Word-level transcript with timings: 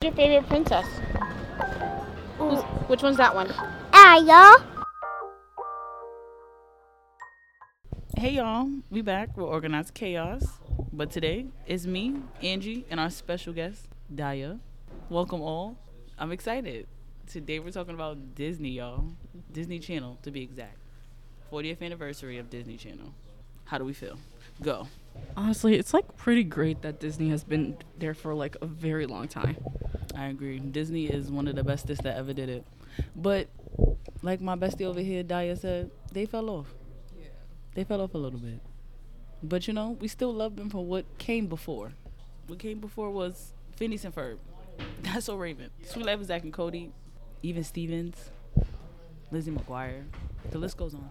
Your 0.00 0.12
favorite 0.12 0.46
princess? 0.46 0.86
Who's, 2.38 2.60
which 2.86 3.02
one's 3.02 3.16
that 3.16 3.34
one? 3.34 3.52
Ah, 3.92 4.18
Ariel. 4.18 4.64
Hey 8.16 8.34
y'all, 8.34 8.70
we 8.90 9.02
back. 9.02 9.36
We're 9.36 9.42
organized 9.42 9.94
chaos, 9.94 10.60
but 10.92 11.10
today 11.10 11.46
is 11.66 11.88
me, 11.88 12.14
Angie, 12.40 12.86
and 12.88 13.00
our 13.00 13.10
special 13.10 13.52
guest, 13.52 13.88
Daya. 14.14 14.60
Welcome 15.10 15.40
all. 15.40 15.76
I'm 16.16 16.30
excited. 16.30 16.86
Today 17.26 17.58
we're 17.58 17.72
talking 17.72 17.94
about 17.94 18.36
Disney, 18.36 18.70
y'all. 18.70 19.04
Disney 19.50 19.80
Channel, 19.80 20.16
to 20.22 20.30
be 20.30 20.42
exact. 20.44 20.78
40th 21.52 21.82
anniversary 21.82 22.38
of 22.38 22.48
Disney 22.48 22.76
Channel. 22.76 23.12
How 23.64 23.78
do 23.78 23.84
we 23.84 23.94
feel? 23.94 24.16
Go. 24.62 24.86
Honestly, 25.36 25.76
it's 25.76 25.94
like 25.94 26.16
pretty 26.16 26.44
great 26.44 26.82
that 26.82 26.98
Disney 26.98 27.30
has 27.30 27.44
been 27.44 27.76
there 27.96 28.14
for 28.14 28.34
like 28.34 28.56
a 28.60 28.66
very 28.66 29.06
long 29.06 29.28
time. 29.28 29.56
I 30.14 30.26
agree. 30.26 30.58
Disney 30.58 31.06
is 31.06 31.30
one 31.30 31.46
of 31.46 31.54
the 31.54 31.62
bestest 31.62 32.02
that 32.02 32.16
ever 32.16 32.32
did 32.32 32.48
it. 32.48 32.64
But 33.14 33.48
like 34.22 34.40
my 34.40 34.56
bestie 34.56 34.84
over 34.84 35.00
here, 35.00 35.22
Daya 35.22 35.56
said, 35.56 35.90
they 36.12 36.26
fell 36.26 36.50
off. 36.50 36.74
Yeah. 37.16 37.28
They 37.74 37.84
fell 37.84 38.00
off 38.00 38.14
a 38.14 38.18
little 38.18 38.40
bit. 38.40 38.60
But 39.42 39.68
you 39.68 39.74
know, 39.74 39.96
we 40.00 40.08
still 40.08 40.34
love 40.34 40.56
them 40.56 40.70
for 40.70 40.84
what 40.84 41.04
came 41.18 41.46
before. 41.46 41.92
What 42.48 42.58
came 42.58 42.80
before 42.80 43.10
was 43.10 43.52
Phineas 43.76 44.04
and 44.04 44.14
Ferb. 44.14 44.38
That's 45.02 45.26
so 45.26 45.36
Raven. 45.36 45.70
Sweet 45.84 46.06
Life 46.06 46.20
of 46.20 46.26
Zack 46.26 46.42
and 46.42 46.52
Cody, 46.52 46.90
even 47.42 47.62
Stevens, 47.62 48.30
Lizzie 49.30 49.52
McGuire. 49.52 50.04
The 50.50 50.58
list 50.58 50.76
goes 50.76 50.94
on. 50.94 51.10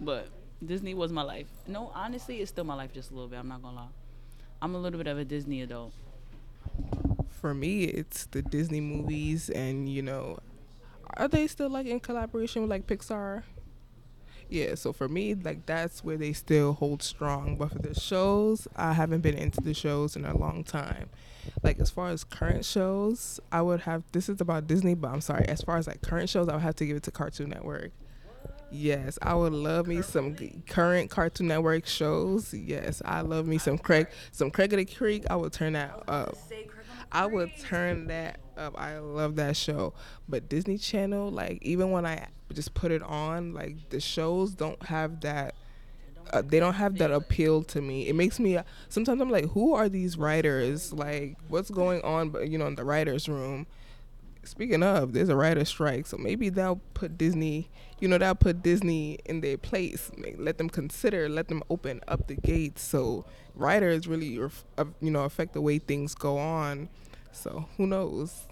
But 0.00 0.28
Disney 0.64 0.94
was 0.94 1.12
my 1.12 1.22
life. 1.22 1.46
No, 1.66 1.90
honestly, 1.94 2.40
it's 2.40 2.50
still 2.50 2.64
my 2.64 2.74
life 2.74 2.92
just 2.92 3.10
a 3.10 3.14
little 3.14 3.28
bit. 3.28 3.38
I'm 3.38 3.48
not 3.48 3.62
gonna 3.62 3.76
lie. 3.76 3.88
I'm 4.62 4.74
a 4.74 4.78
little 4.78 4.98
bit 4.98 5.06
of 5.06 5.18
a 5.18 5.24
Disney 5.24 5.62
adult. 5.62 5.92
For 7.30 7.52
me, 7.52 7.84
it's 7.84 8.26
the 8.26 8.42
Disney 8.42 8.80
movies, 8.80 9.50
and 9.50 9.88
you 9.88 10.02
know, 10.02 10.38
are 11.16 11.28
they 11.28 11.46
still 11.46 11.68
like 11.68 11.86
in 11.86 12.00
collaboration 12.00 12.62
with 12.62 12.70
like 12.70 12.86
Pixar? 12.86 13.42
Yeah, 14.48 14.76
so 14.76 14.92
for 14.92 15.08
me, 15.08 15.34
like 15.34 15.66
that's 15.66 16.04
where 16.04 16.16
they 16.16 16.32
still 16.32 16.72
hold 16.72 17.02
strong. 17.02 17.56
But 17.56 17.72
for 17.72 17.78
the 17.80 17.98
shows, 17.98 18.66
I 18.76 18.92
haven't 18.92 19.20
been 19.20 19.36
into 19.36 19.60
the 19.60 19.74
shows 19.74 20.16
in 20.16 20.24
a 20.24 20.36
long 20.36 20.64
time. 20.64 21.10
Like 21.62 21.78
as 21.80 21.90
far 21.90 22.08
as 22.08 22.24
current 22.24 22.64
shows, 22.64 23.40
I 23.52 23.60
would 23.62 23.80
have. 23.80 24.04
This 24.12 24.28
is 24.28 24.40
about 24.40 24.66
Disney, 24.66 24.94
but 24.94 25.08
I'm 25.08 25.20
sorry. 25.20 25.46
As 25.48 25.62
far 25.62 25.76
as 25.76 25.86
like 25.86 26.00
current 26.00 26.30
shows, 26.30 26.48
I 26.48 26.54
would 26.54 26.62
have 26.62 26.76
to 26.76 26.86
give 26.86 26.96
it 26.96 27.02
to 27.04 27.10
Cartoon 27.10 27.50
Network. 27.50 27.90
Yes, 28.70 29.18
I 29.22 29.34
would 29.34 29.52
love 29.52 29.86
me 29.86 30.02
some 30.02 30.36
current 30.68 31.10
Cartoon 31.10 31.48
Network 31.48 31.86
shows. 31.86 32.52
Yes, 32.52 33.00
I 33.04 33.20
love 33.20 33.46
me 33.46 33.58
some 33.58 33.78
Craig, 33.78 34.08
some 34.32 34.50
Craig 34.50 34.72
of 34.72 34.78
the 34.78 34.84
Creek. 34.84 35.24
I 35.30 35.36
would 35.36 35.52
turn 35.52 35.74
that 35.74 36.02
up. 36.08 36.36
I 37.12 37.26
would 37.26 37.56
turn 37.60 38.08
that 38.08 38.40
up. 38.56 38.78
I 38.78 38.98
love 38.98 39.36
that 39.36 39.56
show. 39.56 39.94
But 40.28 40.48
Disney 40.48 40.78
Channel, 40.78 41.30
like 41.30 41.58
even 41.62 41.92
when 41.92 42.04
I 42.04 42.26
just 42.52 42.74
put 42.74 42.90
it 42.90 43.02
on, 43.02 43.54
like 43.54 43.88
the 43.90 44.00
shows 44.00 44.52
don't 44.52 44.82
have 44.84 45.20
that. 45.20 45.54
Uh, 46.32 46.42
they 46.44 46.58
don't 46.58 46.74
have 46.74 46.98
that 46.98 47.12
appeal 47.12 47.62
to 47.62 47.80
me. 47.80 48.08
It 48.08 48.16
makes 48.16 48.40
me 48.40 48.58
sometimes 48.88 49.20
I'm 49.20 49.30
like, 49.30 49.48
who 49.50 49.74
are 49.74 49.88
these 49.88 50.18
writers? 50.18 50.92
Like, 50.92 51.36
what's 51.46 51.70
going 51.70 52.02
on? 52.02 52.30
But 52.30 52.48
you 52.48 52.58
know, 52.58 52.66
in 52.66 52.74
the 52.74 52.84
writers' 52.84 53.28
room 53.28 53.68
speaking 54.46 54.82
of, 54.82 55.12
there's 55.12 55.28
a 55.28 55.36
writer 55.36 55.64
strike, 55.64 56.06
so 56.06 56.16
maybe 56.16 56.48
they'll 56.48 56.80
put 56.94 57.18
Disney, 57.18 57.68
you 58.00 58.08
know, 58.08 58.18
that'll 58.18 58.34
put 58.34 58.62
Disney 58.62 59.18
in 59.24 59.40
their 59.40 59.56
place. 59.56 60.10
Let 60.36 60.58
them 60.58 60.68
consider, 60.68 61.28
let 61.28 61.48
them 61.48 61.62
open 61.70 62.00
up 62.08 62.26
the 62.28 62.34
gates, 62.34 62.82
so 62.82 63.24
writers 63.54 64.06
really, 64.06 64.26
you 64.28 64.50
know, 65.00 65.24
affect 65.24 65.54
the 65.54 65.60
way 65.60 65.78
things 65.78 66.14
go 66.14 66.38
on. 66.38 66.88
So 67.32 67.68
who 67.76 67.86
knows? 67.86 68.46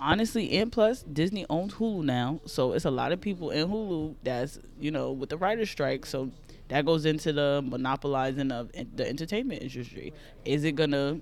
Honestly, 0.00 0.56
and 0.58 0.72
plus 0.72 1.02
Disney 1.02 1.46
owns 1.50 1.74
Hulu 1.74 2.04
now, 2.04 2.40
so 2.46 2.72
it's 2.72 2.84
a 2.84 2.90
lot 2.90 3.12
of 3.12 3.20
people 3.20 3.50
in 3.50 3.68
Hulu 3.68 4.14
that's 4.22 4.58
you 4.80 4.90
know 4.90 5.12
with 5.12 5.28
the 5.28 5.36
writer 5.36 5.66
strike. 5.66 6.06
So 6.06 6.30
that 6.68 6.86
goes 6.86 7.04
into 7.04 7.32
the 7.32 7.62
monopolizing 7.64 8.50
of 8.50 8.72
the 8.72 9.06
entertainment 9.06 9.62
industry. 9.62 10.14
Is 10.44 10.64
it 10.64 10.72
gonna 10.72 11.20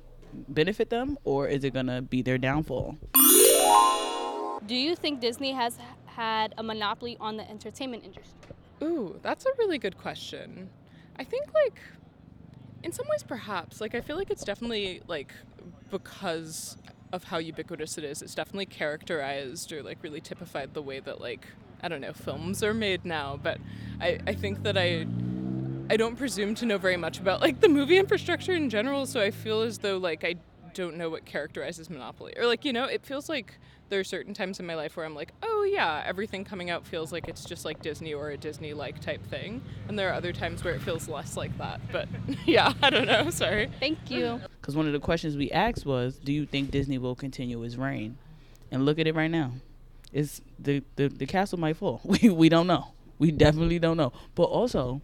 benefit 0.49 0.91
them 0.91 1.19
or 1.25 1.49
is 1.49 1.65
it 1.65 1.73
going 1.73 1.87
to 1.87 2.03
be 2.03 2.23
their 2.23 2.39
downfall? 2.39 2.97
Do 4.67 4.75
you 4.75 4.95
think 4.95 5.21
Disney 5.21 5.53
has 5.53 5.79
had 6.19 6.53
a 6.59 6.63
monopoly 6.65 7.17
on 7.21 7.37
the 7.37 7.49
entertainment 7.49 8.05
industry? 8.05 8.35
Ooh, 8.83 9.21
that's 9.23 9.47
a 9.47 9.51
really 9.57 9.79
good 9.79 9.97
question. 9.97 10.69
I 11.17 11.23
think 11.23 11.47
like 11.55 11.81
in 12.83 12.91
some 12.91 13.07
ways 13.09 13.23
perhaps. 13.23 13.81
Like 13.81 13.95
I 13.95 14.01
feel 14.01 14.17
like 14.17 14.31
it's 14.31 14.43
definitely 14.43 15.01
like 15.07 15.33
because 15.91 16.77
of 17.13 17.23
how 17.23 17.39
ubiquitous 17.39 17.99
it 17.99 18.05
is, 18.05 18.21
it's 18.21 18.35
definitely 18.35 18.67
characterized 18.67 19.73
or 19.73 19.81
like 19.83 19.99
really 20.03 20.21
typified 20.21 20.75
the 20.75 20.83
way 20.83 20.99
that 20.99 21.21
like 21.21 21.47
I 21.81 21.87
don't 21.87 22.01
know, 22.01 22.13
films 22.13 22.65
are 22.65 22.75
made 22.75 23.05
now, 23.05 23.39
but 23.41 23.59
I, 24.01 24.19
I 24.27 24.35
think 24.35 24.65
that 24.65 24.77
I 24.77 25.07
I 25.89 25.97
don't 25.97 26.17
presume 26.17 26.57
to 26.57 26.67
know 26.67 26.79
very 26.79 26.97
much 26.97 27.21
about 27.21 27.41
like 27.41 27.61
the 27.61 27.69
movie 27.69 27.97
infrastructure 27.97 28.55
in 28.55 28.71
general, 28.71 29.07
so 29.07 29.21
I 29.21 29.31
feel 29.31 29.63
as 29.63 29.79
though 29.79 29.99
like 29.99 30.25
I 30.25 30.35
don't 30.75 30.97
know 30.97 31.11
what 31.11 31.25
characterizes 31.25 31.89
monopoly. 31.89 32.35
Or 32.37 32.47
like, 32.47 32.65
you 32.65 32.73
know, 32.73 32.85
it 32.87 33.07
feels 33.07 33.29
like 33.29 33.59
there 33.89 34.01
are 34.01 34.05
certain 34.05 34.35
times 34.35 34.61
in 34.61 34.67
my 34.67 34.75
life 34.75 34.97
where 34.97 35.07
I'm 35.07 35.15
like, 35.15 35.33
oh 35.43 35.63
yeah, 35.65 36.03
everything 36.05 36.45
coming 36.45 36.71
out 36.71 36.87
feels 36.87 37.13
like 37.13 37.29
it's 37.29 37.45
just 37.45 37.65
like 37.65 37.83
Disney 37.83 38.15
or 38.15 38.31
a 38.31 38.37
Disney 38.37 38.75
like 38.75 39.01
type 39.01 39.25
thing. 39.27 39.63
And 39.89 39.99
there 39.99 40.11
are 40.11 40.15
other 40.15 40.33
times 40.33 40.63
where 40.63 40.75
it 40.75 40.83
feels 40.83 41.09
less 41.09 41.37
like 41.37 41.57
that. 41.59 41.81
But 41.91 42.09
yeah, 42.47 42.73
I 42.83 42.91
don't 42.91 43.07
know. 43.07 43.31
Sorry. 43.31 43.71
Thank 43.81 44.11
you. 44.11 44.41
Because 44.61 44.77
one 44.77 44.87
of 44.87 44.93
the 44.93 45.01
questions 45.01 45.37
we 45.37 45.51
asked 45.51 45.87
was, 45.87 46.17
do 46.17 46.33
you 46.33 46.47
think 46.47 46.71
Disney 46.71 46.99
will 46.99 47.15
continue 47.15 47.63
its 47.63 47.77
reign? 47.77 48.19
And 48.71 48.85
look 48.85 48.99
at 48.99 49.07
it 49.07 49.15
right 49.15 49.31
now. 49.31 49.53
It's 50.13 50.41
the, 50.59 50.83
the, 50.97 51.09
the 51.09 51.27
castle 51.27 51.59
might 51.59 51.77
fall. 51.77 52.01
We, 52.23 52.31
we 52.31 52.49
don't 52.49 52.67
know. 52.67 52.93
We 53.19 53.31
definitely 53.31 53.79
don't 53.79 53.97
know. 53.97 54.13
But 54.35 54.45
also, 54.45 55.01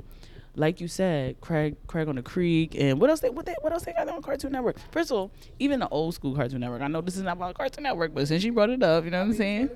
like 0.56 0.80
you 0.80 0.88
said, 0.88 1.40
Craig 1.40 1.76
Craig 1.86 2.08
on 2.08 2.16
the 2.16 2.22
Creek, 2.22 2.74
and 2.78 3.00
what 3.00 3.10
else 3.10 3.20
they 3.20 3.30
what 3.30 3.46
they 3.46 3.54
what 3.60 3.72
else 3.72 3.84
they 3.84 3.92
got 3.92 4.08
on 4.08 4.22
Cartoon 4.22 4.52
Network? 4.52 4.76
First 4.92 5.10
of 5.10 5.16
all, 5.16 5.30
even 5.58 5.80
the 5.80 5.88
old 5.88 6.14
school 6.14 6.34
Cartoon 6.34 6.60
Network. 6.60 6.82
I 6.82 6.88
know 6.88 7.00
this 7.00 7.16
is 7.16 7.22
not 7.22 7.36
about 7.36 7.56
Cartoon 7.56 7.82
Network, 7.84 8.14
but 8.14 8.28
since 8.28 8.44
you 8.44 8.52
brought 8.52 8.70
it 8.70 8.82
up, 8.82 9.04
you 9.04 9.10
know 9.10 9.20
what 9.20 9.28
I'm 9.28 9.34
saying? 9.34 9.70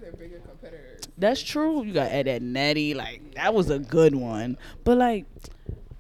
That's 1.17 1.43
true. 1.43 1.85
You 1.85 1.93
got 1.93 2.13
Ed, 2.13 2.29
Edd 2.29 2.43
n 2.43 2.57
Eddy, 2.57 2.95
like 2.95 3.35
that 3.35 3.53
was 3.55 3.71
a 3.71 3.79
good 3.79 4.15
one. 4.15 4.57
But 4.85 4.99
like, 4.99 5.27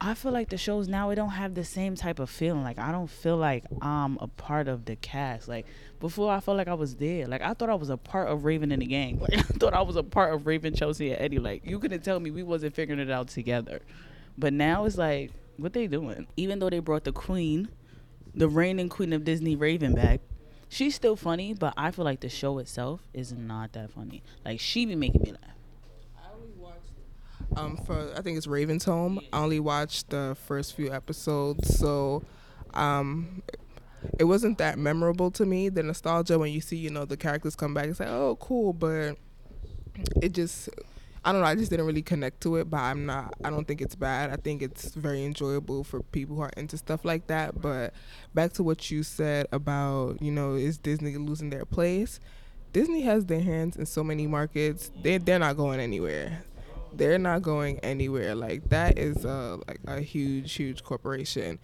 I 0.00 0.14
feel 0.14 0.30
like 0.30 0.48
the 0.48 0.56
shows 0.56 0.86
now 0.86 1.10
it 1.10 1.16
don't 1.16 1.30
have 1.30 1.54
the 1.54 1.64
same 1.64 1.96
type 1.96 2.20
of 2.20 2.30
feeling. 2.30 2.62
Like 2.62 2.78
I 2.78 2.92
don't 2.92 3.10
feel 3.10 3.36
like 3.36 3.64
I'm 3.82 4.16
a 4.20 4.28
part 4.28 4.68
of 4.68 4.84
the 4.84 4.94
cast. 4.94 5.48
Like 5.48 5.66
before, 5.98 6.32
I 6.32 6.38
felt 6.38 6.56
like 6.56 6.68
I 6.68 6.74
was 6.74 6.94
there. 6.94 7.26
Like 7.26 7.42
I 7.42 7.52
thought 7.54 7.68
I 7.68 7.74
was 7.74 7.90
a 7.90 7.96
part 7.96 8.28
of 8.28 8.44
Raven 8.44 8.70
and 8.70 8.80
the 8.80 8.86
gang. 8.86 9.18
Like 9.28 9.38
I 9.38 9.42
thought 9.42 9.74
I 9.74 9.82
was 9.82 9.96
a 9.96 10.04
part 10.04 10.32
of 10.32 10.46
Raven, 10.46 10.72
Chelsea, 10.72 11.10
and 11.10 11.20
Eddie. 11.20 11.40
Like 11.40 11.66
you 11.66 11.80
couldn't 11.80 12.04
tell 12.04 12.20
me 12.20 12.30
we 12.30 12.44
wasn't 12.44 12.74
figuring 12.74 13.00
it 13.00 13.10
out 13.10 13.26
together. 13.28 13.80
But 14.38 14.52
now 14.52 14.84
it's 14.84 14.96
like, 14.96 15.32
what 15.56 15.72
they 15.72 15.88
doing? 15.88 16.28
Even 16.36 16.60
though 16.60 16.70
they 16.70 16.78
brought 16.78 17.02
the 17.02 17.12
queen, 17.12 17.68
the 18.34 18.48
reigning 18.48 18.88
queen 18.88 19.12
of 19.12 19.24
Disney 19.24 19.56
Raven 19.56 19.94
back, 19.94 20.20
she's 20.68 20.94
still 20.94 21.16
funny, 21.16 21.54
but 21.54 21.74
I 21.76 21.90
feel 21.90 22.04
like 22.04 22.20
the 22.20 22.28
show 22.28 22.58
itself 22.58 23.02
is 23.12 23.32
not 23.32 23.72
that 23.72 23.90
funny. 23.90 24.22
Like 24.44 24.60
she 24.60 24.86
be 24.86 24.94
making 24.94 25.22
me 25.22 25.32
laugh. 25.32 25.56
I 26.16 26.32
only 26.32 26.52
watched 26.56 27.56
um, 27.56 27.76
for 27.84 28.12
I 28.16 28.22
think 28.22 28.38
it's 28.38 28.46
Raven's 28.46 28.84
Home. 28.84 29.20
I 29.32 29.40
only 29.40 29.58
watched 29.58 30.10
the 30.10 30.36
first 30.46 30.76
few 30.76 30.92
episodes, 30.92 31.76
so 31.76 32.22
um, 32.74 33.42
it 34.20 34.24
wasn't 34.24 34.58
that 34.58 34.78
memorable 34.78 35.32
to 35.32 35.44
me. 35.44 35.68
The 35.68 35.82
nostalgia 35.82 36.38
when 36.38 36.52
you 36.52 36.60
see, 36.60 36.76
you 36.76 36.90
know, 36.90 37.04
the 37.04 37.16
characters 37.16 37.56
come 37.56 37.74
back, 37.74 37.86
it's 37.86 37.98
like, 37.98 38.08
oh, 38.08 38.36
cool, 38.40 38.72
but 38.72 39.16
it 40.22 40.32
just 40.32 40.68
I 41.24 41.32
don't 41.32 41.40
know. 41.40 41.46
I 41.46 41.54
just 41.54 41.70
didn't 41.70 41.86
really 41.86 42.02
connect 42.02 42.40
to 42.42 42.56
it, 42.56 42.70
but 42.70 42.78
I'm 42.78 43.06
not. 43.06 43.34
I 43.44 43.50
don't 43.50 43.66
think 43.66 43.80
it's 43.80 43.94
bad. 43.94 44.30
I 44.30 44.36
think 44.36 44.62
it's 44.62 44.94
very 44.94 45.24
enjoyable 45.24 45.84
for 45.84 46.02
people 46.02 46.36
who 46.36 46.42
are 46.42 46.50
into 46.56 46.76
stuff 46.76 47.04
like 47.04 47.26
that. 47.26 47.60
But 47.60 47.92
back 48.34 48.52
to 48.54 48.62
what 48.62 48.90
you 48.90 49.02
said 49.02 49.46
about 49.52 50.22
you 50.22 50.30
know 50.30 50.54
is 50.54 50.78
Disney 50.78 51.16
losing 51.16 51.50
their 51.50 51.64
place? 51.64 52.20
Disney 52.72 53.02
has 53.02 53.26
their 53.26 53.40
hands 53.40 53.76
in 53.76 53.86
so 53.86 54.04
many 54.04 54.26
markets. 54.26 54.90
They 55.02 55.18
they're 55.18 55.38
not 55.38 55.56
going 55.56 55.80
anywhere. 55.80 56.42
They're 56.92 57.18
not 57.18 57.42
going 57.42 57.78
anywhere. 57.80 58.34
Like 58.34 58.68
that 58.70 58.98
is 58.98 59.24
a 59.24 59.58
like 59.66 59.80
a 59.86 60.00
huge 60.00 60.52
huge 60.52 60.84
corporation, 60.84 61.58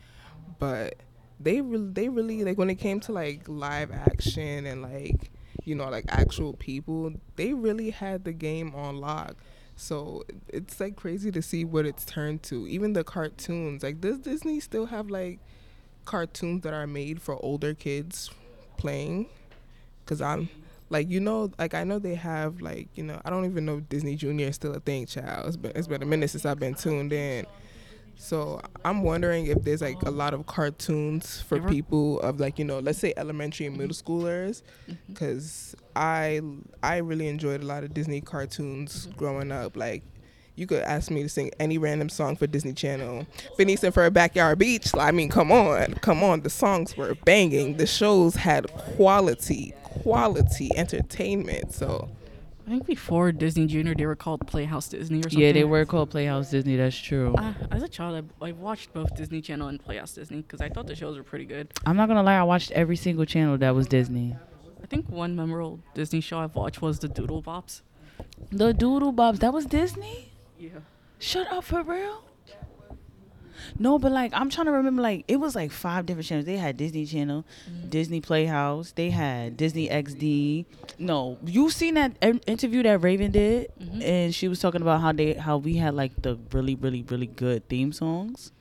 but 0.58 0.96
they 1.40 1.60
really 1.60 1.90
they 1.92 2.08
really 2.08 2.44
like 2.44 2.58
when 2.58 2.70
it 2.70 2.76
came 2.76 3.00
to 3.00 3.12
like 3.12 3.48
live 3.48 3.92
action 3.92 4.66
and 4.66 4.82
like 4.82 5.30
you 5.64 5.74
know 5.74 5.88
like 5.88 6.04
actual 6.08 6.52
people 6.54 7.12
they 7.36 7.52
really 7.52 7.90
had 7.90 8.24
the 8.24 8.32
game 8.32 8.74
on 8.74 8.98
lock 8.98 9.36
so 9.76 10.22
it's 10.48 10.78
like 10.80 10.96
crazy 10.96 11.30
to 11.32 11.42
see 11.42 11.64
what 11.64 11.86
it's 11.86 12.04
turned 12.04 12.42
to. 12.44 12.66
Even 12.68 12.92
the 12.92 13.04
cartoons, 13.04 13.82
like 13.82 14.00
does 14.00 14.18
Disney 14.18 14.60
still 14.60 14.86
have 14.86 15.10
like 15.10 15.40
cartoons 16.04 16.62
that 16.62 16.72
are 16.72 16.86
made 16.86 17.20
for 17.20 17.42
older 17.44 17.74
kids 17.74 18.30
playing? 18.76 19.26
Cause 20.06 20.20
I'm 20.20 20.48
like 20.90 21.08
you 21.08 21.18
know 21.18 21.50
like 21.58 21.74
I 21.74 21.82
know 21.82 21.98
they 21.98 22.14
have 22.14 22.60
like 22.60 22.88
you 22.94 23.02
know 23.02 23.20
I 23.24 23.30
don't 23.30 23.46
even 23.46 23.64
know 23.64 23.78
if 23.78 23.88
Disney 23.88 24.16
Junior 24.16 24.48
is 24.48 24.54
still 24.56 24.74
a 24.74 24.80
thing, 24.80 25.06
child. 25.06 25.48
It's 25.48 25.56
been 25.56 25.72
it's 25.74 25.88
been 25.88 26.02
a 26.02 26.06
minute 26.06 26.30
since 26.30 26.44
I've 26.46 26.60
been 26.60 26.74
tuned 26.74 27.12
in. 27.12 27.46
So 28.16 28.60
I'm 28.84 29.02
wondering 29.02 29.46
if 29.46 29.62
there's 29.64 29.82
like 29.82 30.00
a 30.04 30.10
lot 30.10 30.34
of 30.34 30.46
cartoons 30.46 31.40
for 31.42 31.56
Ever- 31.58 31.68
people 31.68 32.20
of 32.20 32.40
like 32.40 32.58
you 32.58 32.64
know 32.64 32.78
let's 32.78 32.98
say 32.98 33.12
elementary 33.16 33.66
and 33.66 33.76
middle 33.76 33.94
schoolers, 33.94 34.62
Mhm. 34.88 34.96
because 35.08 35.74
I 35.96 36.40
I 36.82 36.98
really 36.98 37.28
enjoyed 37.28 37.62
a 37.62 37.66
lot 37.66 37.84
of 37.84 37.92
Disney 37.92 38.20
cartoons 38.20 39.08
growing 39.16 39.52
up. 39.52 39.76
Like 39.76 40.02
you 40.56 40.66
could 40.68 40.82
ask 40.84 41.10
me 41.10 41.22
to 41.24 41.28
sing 41.28 41.50
any 41.58 41.78
random 41.78 42.08
song 42.08 42.36
for 42.36 42.46
Disney 42.46 42.72
Channel, 42.72 43.26
Phineas 43.56 43.82
and 43.82 43.92
Ferb 43.92 44.12
Backyard 44.12 44.58
Beach. 44.58 44.88
I 44.96 45.10
mean, 45.10 45.28
come 45.28 45.50
on, 45.50 45.94
come 45.94 46.22
on. 46.22 46.42
The 46.42 46.50
songs 46.50 46.96
were 46.96 47.16
banging. 47.24 47.76
The 47.76 47.86
shows 47.86 48.36
had 48.36 48.70
quality, 48.72 49.74
quality 49.82 50.70
entertainment. 50.76 51.74
So 51.74 52.08
I 52.66 52.70
think 52.70 52.86
before 52.86 53.30
Disney 53.30 53.66
Junior, 53.66 53.94
they 53.94 54.06
were 54.06 54.16
called 54.16 54.46
Playhouse 54.46 54.88
Disney 54.88 55.18
or 55.18 55.24
something. 55.24 55.38
Yeah, 55.38 55.52
they 55.52 55.64
were 55.64 55.84
called 55.84 56.10
Playhouse 56.10 56.50
Disney. 56.50 56.76
That's 56.76 56.96
true. 56.96 57.34
Uh, 57.36 57.52
as 57.70 57.82
a 57.82 57.88
child, 57.88 58.24
I, 58.40 58.46
I 58.48 58.52
watched 58.52 58.92
both 58.94 59.14
Disney 59.14 59.42
Channel 59.42 59.68
and 59.68 59.78
Playhouse 59.78 60.14
Disney 60.14 60.38
because 60.38 60.62
I 60.62 60.70
thought 60.70 60.86
the 60.86 60.94
shows 60.96 61.16
were 61.18 61.22
pretty 61.22 61.44
good. 61.44 61.72
I'm 61.84 61.96
not 61.96 62.08
gonna 62.08 62.22
lie. 62.22 62.38
I 62.38 62.42
watched 62.42 62.70
every 62.70 62.96
single 62.96 63.26
channel 63.26 63.58
that 63.58 63.74
was 63.74 63.86
Disney. 63.86 64.34
I 64.82 64.86
think 64.86 65.08
one 65.10 65.36
memorable 65.36 65.80
Disney 65.94 66.20
show 66.20 66.38
I've 66.38 66.54
watched 66.54 66.80
was 66.80 66.98
the 66.98 67.08
Doodlebops. 67.08 67.82
The 68.50 68.72
Doodlebops. 68.72 69.40
That 69.40 69.52
was 69.52 69.66
Disney. 69.66 70.32
Yeah. 70.58 70.70
Shut 71.18 71.50
up 71.52 71.64
for 71.64 71.82
real. 71.82 72.24
No, 73.78 73.98
but 73.98 74.12
like 74.12 74.32
I'm 74.34 74.50
trying 74.50 74.66
to 74.66 74.72
remember, 74.72 75.02
like 75.02 75.24
it 75.28 75.36
was 75.36 75.54
like 75.54 75.70
five 75.70 76.06
different 76.06 76.26
channels. 76.26 76.46
They 76.46 76.56
had 76.56 76.76
Disney 76.76 77.06
Channel, 77.06 77.44
Disney 77.88 78.20
Playhouse. 78.20 78.92
They 78.92 79.10
had 79.10 79.56
Disney 79.56 79.88
XD. 79.88 80.66
No, 80.98 81.38
you 81.44 81.70
seen 81.70 81.94
that 81.94 82.16
in- 82.22 82.40
interview 82.46 82.82
that 82.84 83.02
Raven 83.02 83.30
did, 83.32 83.70
Mhm. 83.80 84.02
and 84.02 84.34
she 84.34 84.48
was 84.48 84.60
talking 84.60 84.82
about 84.82 85.00
how 85.00 85.12
they 85.12 85.34
how 85.34 85.58
we 85.58 85.76
had 85.76 85.94
like 85.94 86.22
the 86.22 86.38
really 86.52 86.74
really 86.74 87.02
really 87.02 87.26
good 87.26 87.68
theme 87.68 87.92
songs. 87.92 88.52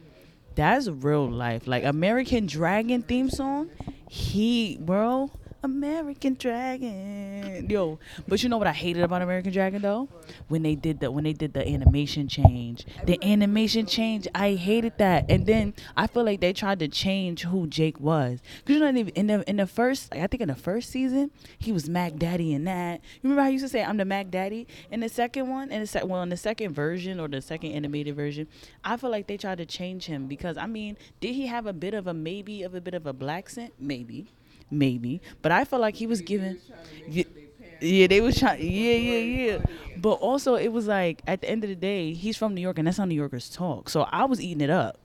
That's 0.55 0.87
real 0.87 1.29
life. 1.29 1.65
Like 1.67 1.83
American 1.83 2.45
Dragon 2.45 3.01
theme 3.01 3.29
song. 3.29 3.69
He 4.07 4.77
bro, 4.79 5.31
American 5.63 6.33
Dragon. 6.33 7.69
Yo, 7.69 7.97
but 8.27 8.43
you 8.43 8.49
know 8.49 8.57
what 8.57 8.67
I 8.67 8.73
hated 8.73 9.01
about 9.01 9.21
American 9.21 9.53
Dragon 9.53 9.81
though? 9.81 10.09
When 10.49 10.61
they 10.61 10.75
did 10.75 10.99
the 10.99 11.09
when 11.09 11.23
they 11.23 11.31
did 11.31 11.53
the 11.53 11.65
animation 11.65 12.27
change. 12.27 12.85
The 13.05 13.17
animation 13.23 13.85
change, 13.85 14.27
I 14.35 14.55
hated 14.55 14.97
that. 14.97 15.31
And 15.31 15.45
then 15.45 15.73
I 15.95 16.07
feel 16.07 16.25
like 16.25 16.41
they 16.41 16.51
tried 16.51 16.79
to 16.79 16.89
change 16.89 17.43
who 17.43 17.67
Jake 17.67 17.99
was. 18.01 18.41
Cause 18.65 18.75
you 18.75 18.79
know 18.79 18.87
in 18.87 19.27
the 19.27 19.49
in 19.49 19.55
the 19.55 19.65
first 19.67 20.11
like, 20.11 20.21
I 20.21 20.27
think 20.27 20.41
in 20.41 20.49
the 20.49 20.55
first 20.55 20.89
season, 20.89 21.31
he 21.57 21.71
was 21.71 21.87
Mac 21.87 22.17
Daddy 22.17 22.53
in 22.53 22.65
that. 22.65 22.99
You 23.21 23.29
remember 23.29 23.43
how 23.43 23.47
I 23.47 23.51
used 23.51 23.63
to 23.63 23.69
say 23.69 23.83
I'm 23.83 23.97
the 23.97 24.05
Mac 24.05 24.29
Daddy? 24.29 24.67
In 24.91 24.99
the 24.99 25.09
second 25.09 25.49
one, 25.49 25.71
in 25.71 25.79
the 25.79 25.87
sec 25.87 26.05
well 26.05 26.21
in 26.23 26.29
the 26.29 26.37
second 26.37 26.73
version 26.73 27.21
or 27.21 27.29
the 27.29 27.41
second 27.41 27.71
animated 27.71 28.17
version, 28.17 28.47
I 28.83 28.97
feel 28.97 29.11
like 29.11 29.27
they 29.27 29.37
tried 29.37 29.59
to 29.59 29.65
change 29.65 30.07
him 30.07 30.27
because 30.27 30.57
I 30.57 30.65
mean, 30.65 30.97
did 31.21 31.35
he 31.35 31.47
have 31.47 31.67
a 31.67 31.73
bit 31.73 31.93
of 31.93 32.05
a 32.05 32.13
maybe 32.13 32.63
of 32.63 32.75
a 32.75 32.81
bit 32.81 32.93
of 32.93 33.05
a 33.05 33.13
black 33.13 33.49
scent? 33.49 33.73
Maybe. 33.79 34.27
Maybe. 34.71 35.21
But 35.41 35.51
I 35.51 35.65
felt 35.65 35.81
like 35.81 35.95
he 35.95 36.07
was 36.07 36.21
given 36.21 36.59
yeah, 37.07 37.23
yeah, 37.81 38.07
they 38.07 38.21
was 38.21 38.39
trying 38.39 38.61
yeah, 38.61 38.95
yeah, 38.95 39.17
yeah. 39.17 39.57
But 39.97 40.13
also 40.13 40.55
it 40.55 40.69
was 40.69 40.87
like 40.87 41.21
at 41.27 41.41
the 41.41 41.49
end 41.49 41.63
of 41.63 41.69
the 41.69 41.75
day, 41.75 42.13
he's 42.13 42.37
from 42.37 42.55
New 42.55 42.61
York 42.61 42.77
and 42.77 42.87
that's 42.87 42.97
how 42.97 43.05
New 43.05 43.15
Yorkers 43.15 43.49
talk. 43.49 43.89
So 43.89 44.03
I 44.03 44.25
was 44.25 44.41
eating 44.41 44.61
it 44.61 44.69
up. 44.69 44.99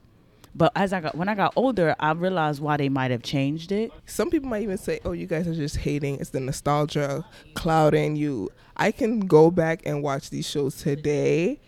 But 0.55 0.71
as 0.75 0.93
I 0.93 1.01
got 1.01 1.15
when 1.15 1.29
I 1.29 1.35
got 1.35 1.53
older, 1.55 1.95
I 1.99 2.11
realized 2.11 2.61
why 2.61 2.77
they 2.77 2.89
might 2.89 3.11
have 3.11 3.21
changed 3.21 3.71
it. 3.71 3.91
some 4.05 4.29
people 4.29 4.49
might 4.49 4.63
even 4.63 4.77
say, 4.77 4.99
"Oh, 5.05 5.11
you 5.11 5.27
guys 5.27 5.47
are 5.47 5.53
just 5.53 5.77
hating. 5.77 6.19
It's 6.19 6.31
the 6.31 6.39
nostalgia 6.39 7.23
clouding 7.53 8.15
you." 8.15 8.49
I 8.75 8.91
can 8.91 9.19
go 9.19 9.51
back 9.51 9.81
and 9.85 10.01
watch 10.01 10.29
these 10.29 10.49
shows 10.49 10.75
today, 10.81 11.59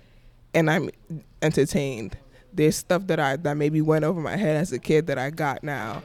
and 0.53 0.69
I'm 0.69 0.89
entertained. 1.41 2.17
There's 2.53 2.75
stuff 2.75 3.05
that 3.07 3.19
I 3.19 3.35
that 3.37 3.55
maybe 3.55 3.81
went 3.81 4.03
over 4.03 4.19
my 4.19 4.35
head 4.35 4.57
as 4.57 4.73
a 4.73 4.79
kid 4.79 5.07
that 5.07 5.17
I 5.17 5.29
got 5.29 5.63
now. 5.63 6.01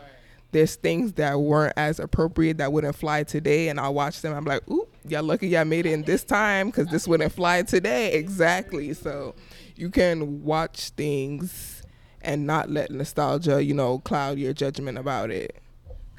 There's 0.57 0.77
things 0.77 1.13
that 1.13 1.39
weren't 1.39 1.75
as 1.77 2.01
appropriate 2.01 2.57
that 2.57 2.73
wouldn't 2.73 2.97
fly 2.97 3.25
today, 3.25 3.69
and 3.69 3.79
I'll 3.79 3.93
watch 3.93 4.23
them. 4.23 4.33
I'm 4.33 4.47
like, 4.47 4.67
"Ooh, 4.71 4.89
y'all 5.07 5.23
lucky 5.23 5.49
y'all 5.49 5.67
made 5.67 5.85
it 5.85 5.93
in 5.93 6.01
this 6.05 6.25
time 6.25 6.69
because 6.69 6.87
this 6.89 7.07
wouldn't 7.07 7.35
fly 7.35 7.61
today." 7.61 8.15
Exactly. 8.15 8.95
So 8.95 9.35
you 9.75 9.91
can 9.91 10.43
watch 10.45 10.89
things 10.97 11.83
and 12.23 12.47
not 12.47 12.71
let 12.71 12.91
nostalgia, 12.91 13.63
you 13.63 13.75
know, 13.75 13.99
cloud 13.99 14.39
your 14.39 14.55
judgment 14.55 14.97
about 14.97 15.31
it. 15.31 15.57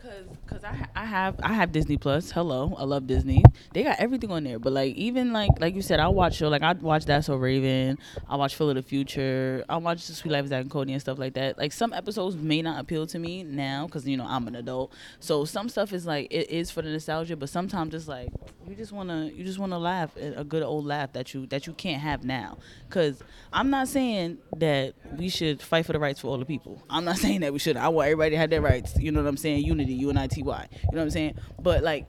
Cause, 0.08 0.38
cause 0.48 0.64
I, 0.64 0.88
I 0.96 1.04
have, 1.04 1.36
I 1.44 1.52
have 1.54 1.74
Disney 1.74 1.98
Plus. 1.98 2.32
Hello, 2.32 2.74
I 2.78 2.86
love 2.86 3.08
Disney. 3.08 3.44
They 3.74 3.84
got 3.84 4.00
everything 4.00 4.32
on 4.32 4.46
there. 4.46 4.58
But 4.58 4.72
like, 4.72 4.96
even 4.96 5.34
like, 5.34 5.50
like 5.60 5.76
you 5.76 5.82
said, 5.82 6.00
I 6.00 6.08
watch 6.08 6.36
show 6.36 6.48
like 6.48 6.62
I 6.62 6.72
watch 6.74 7.04
That's 7.04 7.28
So 7.28 7.36
Raven. 7.36 7.98
I 8.30 8.38
watch 8.38 8.56
Phil 8.56 8.70
of 8.70 8.76
the 8.76 8.82
Future. 8.82 9.66
I 9.68 9.76
watch 9.76 10.08
The 10.08 10.14
Sweet 10.14 10.32
Life 10.32 10.44
of 10.44 10.50
Zack 10.50 10.62
and 10.62 10.72
Cody 10.72 10.94
and 10.94 11.02
stuff 11.02 11.20
like 11.20 11.34
that. 11.34 11.58
Like 11.58 11.74
some 11.74 11.92
episodes 11.92 12.38
may 12.38 12.62
not 12.62 12.80
appeal 12.80 13.06
to 13.08 13.20
me 13.20 13.44
now, 13.44 13.86
cause 13.90 14.08
you 14.08 14.16
know 14.16 14.26
I'm 14.26 14.48
an 14.48 14.56
adult. 14.56 14.94
So 15.20 15.44
some 15.44 15.68
stuff 15.68 15.92
is 15.92 16.06
like 16.06 16.28
it 16.32 16.50
is 16.50 16.72
for 16.72 16.82
the 16.82 16.90
nostalgia, 16.90 17.36
but 17.36 17.50
sometimes 17.50 17.94
it's 17.94 18.08
like 18.08 18.32
you 18.68 18.76
just 18.76 18.92
wanna, 18.92 19.32
you 19.34 19.44
just 19.44 19.60
wanna 19.60 19.80
laugh 19.80 20.12
eh, 20.20 20.34
a 20.36 20.44
good 20.44 20.64
old 20.64 20.86
laugh 20.86 21.14
that 21.14 21.34
you 21.34 21.46
that 21.48 21.68
you 21.68 21.74
can't 21.74 22.02
have 22.02 22.24
now. 22.24 22.58
Cause 22.90 23.22
I'm 23.54 23.70
not 23.70 23.88
saying 23.88 24.40
that 24.58 24.94
we 25.18 25.30
should 25.30 25.62
fight 25.62 25.86
for 25.86 25.94
the 25.94 26.00
rights 26.00 26.20
for 26.20 26.28
all 26.28 26.38
the 26.38 26.46
people. 26.46 26.82
I'm 26.90 27.06
not 27.06 27.18
saying 27.26 27.42
that 27.42 27.54
we 27.54 27.60
should. 27.60 27.78
I 27.78 27.88
want 27.90 28.08
everybody 28.08 28.32
to 28.32 28.38
have 28.38 28.50
their 28.50 28.62
rights. 28.62 28.98
You 28.98 29.12
know 29.12 29.22
what 29.22 29.30
I'm 29.30 29.38
saying? 29.38 29.64
Unity, 29.64 29.94
U 29.94 30.10
N 30.10 30.18
I 30.18 30.28
T 30.28 30.44
Y. 30.44 30.68
You 30.72 30.80
know 30.92 30.98
what 30.98 31.04
I'm 31.04 31.10
saying? 31.12 31.36
But 31.62 31.84
like, 31.84 32.08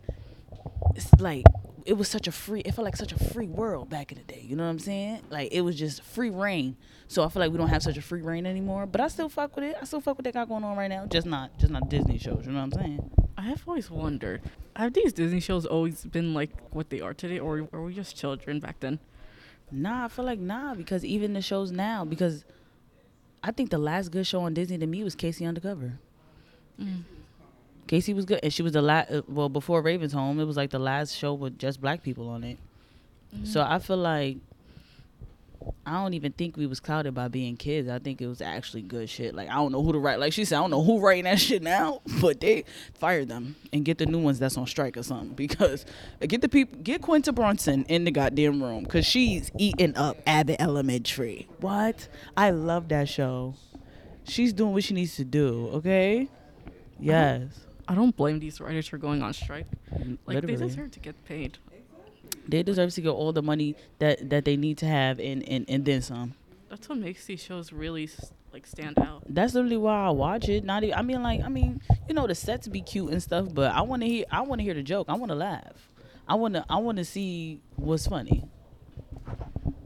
it's 0.95 1.13
like 1.21 1.45
it 1.89 1.97
was 1.97 2.07
such 2.07 2.29
a 2.29 2.33
free. 2.33 2.61
It 2.61 2.75
felt 2.75 2.85
like 2.85 2.97
such 2.97 3.13
a 3.13 3.19
free 3.19 3.47
world 3.47 3.89
back 3.89 4.13
in 4.13 4.19
the 4.19 4.25
day. 4.25 4.45
You 4.47 4.57
know 4.57 4.65
what 4.65 4.69
I'm 4.69 4.79
saying? 4.79 5.23
Like 5.31 5.51
it 5.53 5.63
was 5.63 5.75
just 5.75 6.03
free 6.03 6.29
reign. 6.29 6.77
So 7.07 7.25
I 7.25 7.31
feel 7.31 7.41
like 7.41 7.51
we 7.51 7.57
don't 7.57 7.69
have 7.69 7.83
such 7.83 7.97
a 7.97 8.03
free 8.03 8.21
reign 8.21 8.45
anymore. 8.45 8.85
But 8.85 9.01
I 9.01 9.09
still 9.09 9.31
fuck 9.31 9.57
with 9.57 9.65
it. 9.65 9.77
I 9.81 9.87
still 9.87 10.03
fuck 10.03 10.19
with 10.19 10.25
that 10.25 10.35
got 10.35 10.51
going 10.51 10.65
on 10.65 10.77
right 10.77 10.89
now. 10.89 11.07
Just 11.07 11.27
not, 11.27 11.59
just 11.59 11.73
not 11.73 11.89
Disney 11.89 12.19
shows. 12.19 12.45
You 12.45 12.53
know 12.53 12.59
what 12.59 12.75
I'm 12.77 12.83
saying? 12.83 13.11
I 13.39 13.43
have 13.43 13.63
always 13.67 13.91
wondered, 13.91 14.43
have 14.77 14.93
these 14.93 15.15
Disney 15.15 15.41
shows 15.41 15.65
always 15.65 16.05
been 16.05 16.35
like 16.35 16.51
what 16.73 16.91
they 16.91 17.01
are 17.01 17.15
today, 17.15 17.39
or 17.39 17.67
were 17.73 17.85
we 17.85 17.95
just 17.95 18.15
children 18.15 18.61
back 18.61 18.81
then? 18.81 18.99
Nah, 19.73 20.05
I 20.05 20.09
feel 20.09 20.27
like 20.27 20.41
nah 20.41 20.75
because 20.75 21.07
even 21.07 21.33
the 21.33 21.41
shows 21.41 21.73
now 21.73 22.05
because 22.05 22.45
I 23.43 23.51
think 23.51 23.71
the 23.71 23.79
last 23.79 24.11
good 24.11 24.27
show 24.27 24.41
on 24.41 24.53
Disney 24.53 24.77
to 24.77 24.87
me 24.87 25.05
was 25.05 25.15
K.C. 25.15 25.47
Undercover. 25.47 25.99
Mm. 26.79 27.05
K.C. 27.89 28.15
was 28.15 28.25
good, 28.25 28.41
and 28.43 28.53
she 28.53 28.63
was 28.63 28.73
the 28.73 28.83
last. 28.83 29.11
Uh, 29.11 29.23
well, 29.27 29.49
before 29.49 29.83
Raven's 29.83 30.13
Home, 30.13 30.39
it 30.39 30.45
was 30.45 30.57
like 30.57 30.71
the 30.71 30.79
last 30.79 31.17
show 31.17 31.35
with 31.35 31.59
just 31.59 31.81
black 31.81 32.03
people 32.03 32.29
on 32.29 32.45
it. 32.45 32.59
So 33.45 33.61
I 33.61 33.79
feel 33.79 33.99
like 33.99 34.39
I 35.87 35.93
don't 36.03 36.15
even 36.15 36.33
think 36.33 36.57
we 36.57 36.67
was 36.67 36.81
clouded 36.81 37.15
by 37.15 37.29
being 37.29 37.57
kids. 37.57 37.89
I 37.89 37.99
think 37.99 38.21
it 38.21 38.27
was 38.27 38.41
actually 38.41 38.83
good 38.83 39.09
shit. 39.09 39.35
Like 39.35 39.49
I 39.49 39.55
don't 39.55 39.73
know 39.73 39.83
who 39.83 39.93
to 39.93 39.99
write. 39.99 40.19
Like 40.19 40.33
she 40.33 40.45
said, 40.45 40.59
I 40.59 40.61
don't 40.61 40.71
know 40.71 40.83
who 40.83 41.01
writing 41.01 41.25
that 41.25 41.41
shit 41.41 41.63
now, 41.63 42.01
but 42.21 42.41
they 42.41 42.65
fire 42.95 43.25
them 43.25 43.57
and 43.73 43.85
get 43.85 43.99
the 43.99 44.07
new 44.07 44.19
ones 44.19 44.39
that's 44.39 44.57
on 44.57 44.67
strike 44.67 44.97
or 44.97 45.03
something. 45.03 45.35
Because 45.35 45.85
uh, 46.23 46.27
get 46.27 46.41
the 46.41 46.49
people, 46.49 46.79
get 46.83 47.03
Quinta 47.03 47.33
Brunson 47.33 47.85
in 47.85 48.05
the 48.05 48.11
goddamn 48.11 48.63
room, 48.63 48.87
cause 48.87 49.05
she's 49.05 49.51
eating 49.59 49.97
up 49.97 50.19
Abbott 50.27 50.57
Elementary. 50.61 51.49
What? 51.61 52.09
I 52.37 52.51
love 52.51 52.89
that 52.89 53.09
show. 53.09 53.55
She's 54.25 54.53
doing 54.53 54.73
what 54.75 54.85
she 54.85 54.95
needs 54.95 55.17
to 55.17 55.25
do. 55.25 55.69
Okay. 55.75 56.29
Yes. 56.99 57.68
I 57.89 57.95
don't 57.95 58.15
blame 58.15 58.39
these 58.39 58.61
writers 58.61 58.87
for 58.87 58.99
going 58.99 59.23
on 59.23 59.33
strike. 59.33 59.67
Mm, 59.93 60.19
like 60.27 60.35
they 60.43 60.47
Literally. 60.47 60.57
deserve 60.69 60.91
to 60.93 61.01
get 61.01 61.25
paid. 61.25 61.59
They 62.47 62.63
deserve 62.63 62.93
to 62.95 63.01
get 63.01 63.11
all 63.11 63.33
the 63.33 63.43
money 63.43 63.77
that 63.99 64.31
that 64.31 64.45
they 64.45 64.57
need 64.57 64.79
to 64.79 64.87
have 64.87 65.19
and 65.19 65.43
and, 65.49 65.65
and 65.69 65.85
then 65.85 66.03
some. 66.03 66.35
That's 66.69 66.89
what 66.89 66.99
makes 66.99 67.25
these 67.27 67.43
shows 67.43 67.73
really 67.73 68.09
like 68.53 68.67
stand 68.67 68.99
out. 68.99 69.23
That's 69.29 69.55
literally 69.55 69.77
why 69.79 70.07
I 70.07 70.11
watch 70.11 70.49
it. 70.49 70.65
Not 70.65 70.85
even, 70.85 70.99
I 70.99 71.03
mean 71.03 71.23
like 71.23 71.43
I 71.43 71.49
mean, 71.49 71.81
you 72.07 72.15
know 72.15 72.27
the 72.27 72.35
sets 72.35 72.69
be 72.69 72.83
cute 72.83 73.11
and 73.11 73.23
stuff, 73.23 73.49
but 73.53 73.73
I 73.75 73.81
want 73.83 74.03
to 74.03 74.09
hear 74.09 74.25
I 74.31 74.43
want 74.43 74.59
to 74.61 74.65
hear 74.65 74.75
the 74.75 74.83
joke. 74.83 75.07
I 75.09 75.15
want 75.15 75.31
to 75.31 75.35
laugh. 75.37 75.89
I 76.27 76.35
want 76.35 76.55
to 76.55 76.65
I 76.69 76.77
want 76.77 76.99
to 76.99 77.05
see 77.05 77.61
what's 77.77 78.07
funny. 78.07 78.45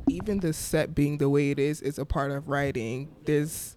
even 0.09 0.41
the 0.41 0.53
set 0.53 0.95
being 0.95 1.19
the 1.19 1.29
way 1.29 1.51
it 1.51 1.59
is 1.59 1.81
is 1.81 1.99
a 1.99 2.05
part 2.05 2.31
of 2.31 2.49
writing 2.49 3.09
there's 3.25 3.77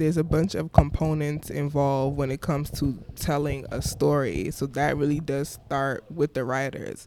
there's 0.00 0.18
a 0.18 0.24
bunch 0.24 0.54
of 0.56 0.72
components 0.72 1.50
involved 1.50 2.16
when 2.16 2.30
it 2.32 2.40
comes 2.42 2.70
to 2.72 2.98
telling 3.16 3.66
a 3.70 3.82
story. 3.82 4.50
So 4.50 4.66
that 4.68 4.96
really 4.96 5.20
does 5.20 5.50
start 5.50 6.04
with 6.10 6.34
the 6.34 6.44
writers. 6.44 7.06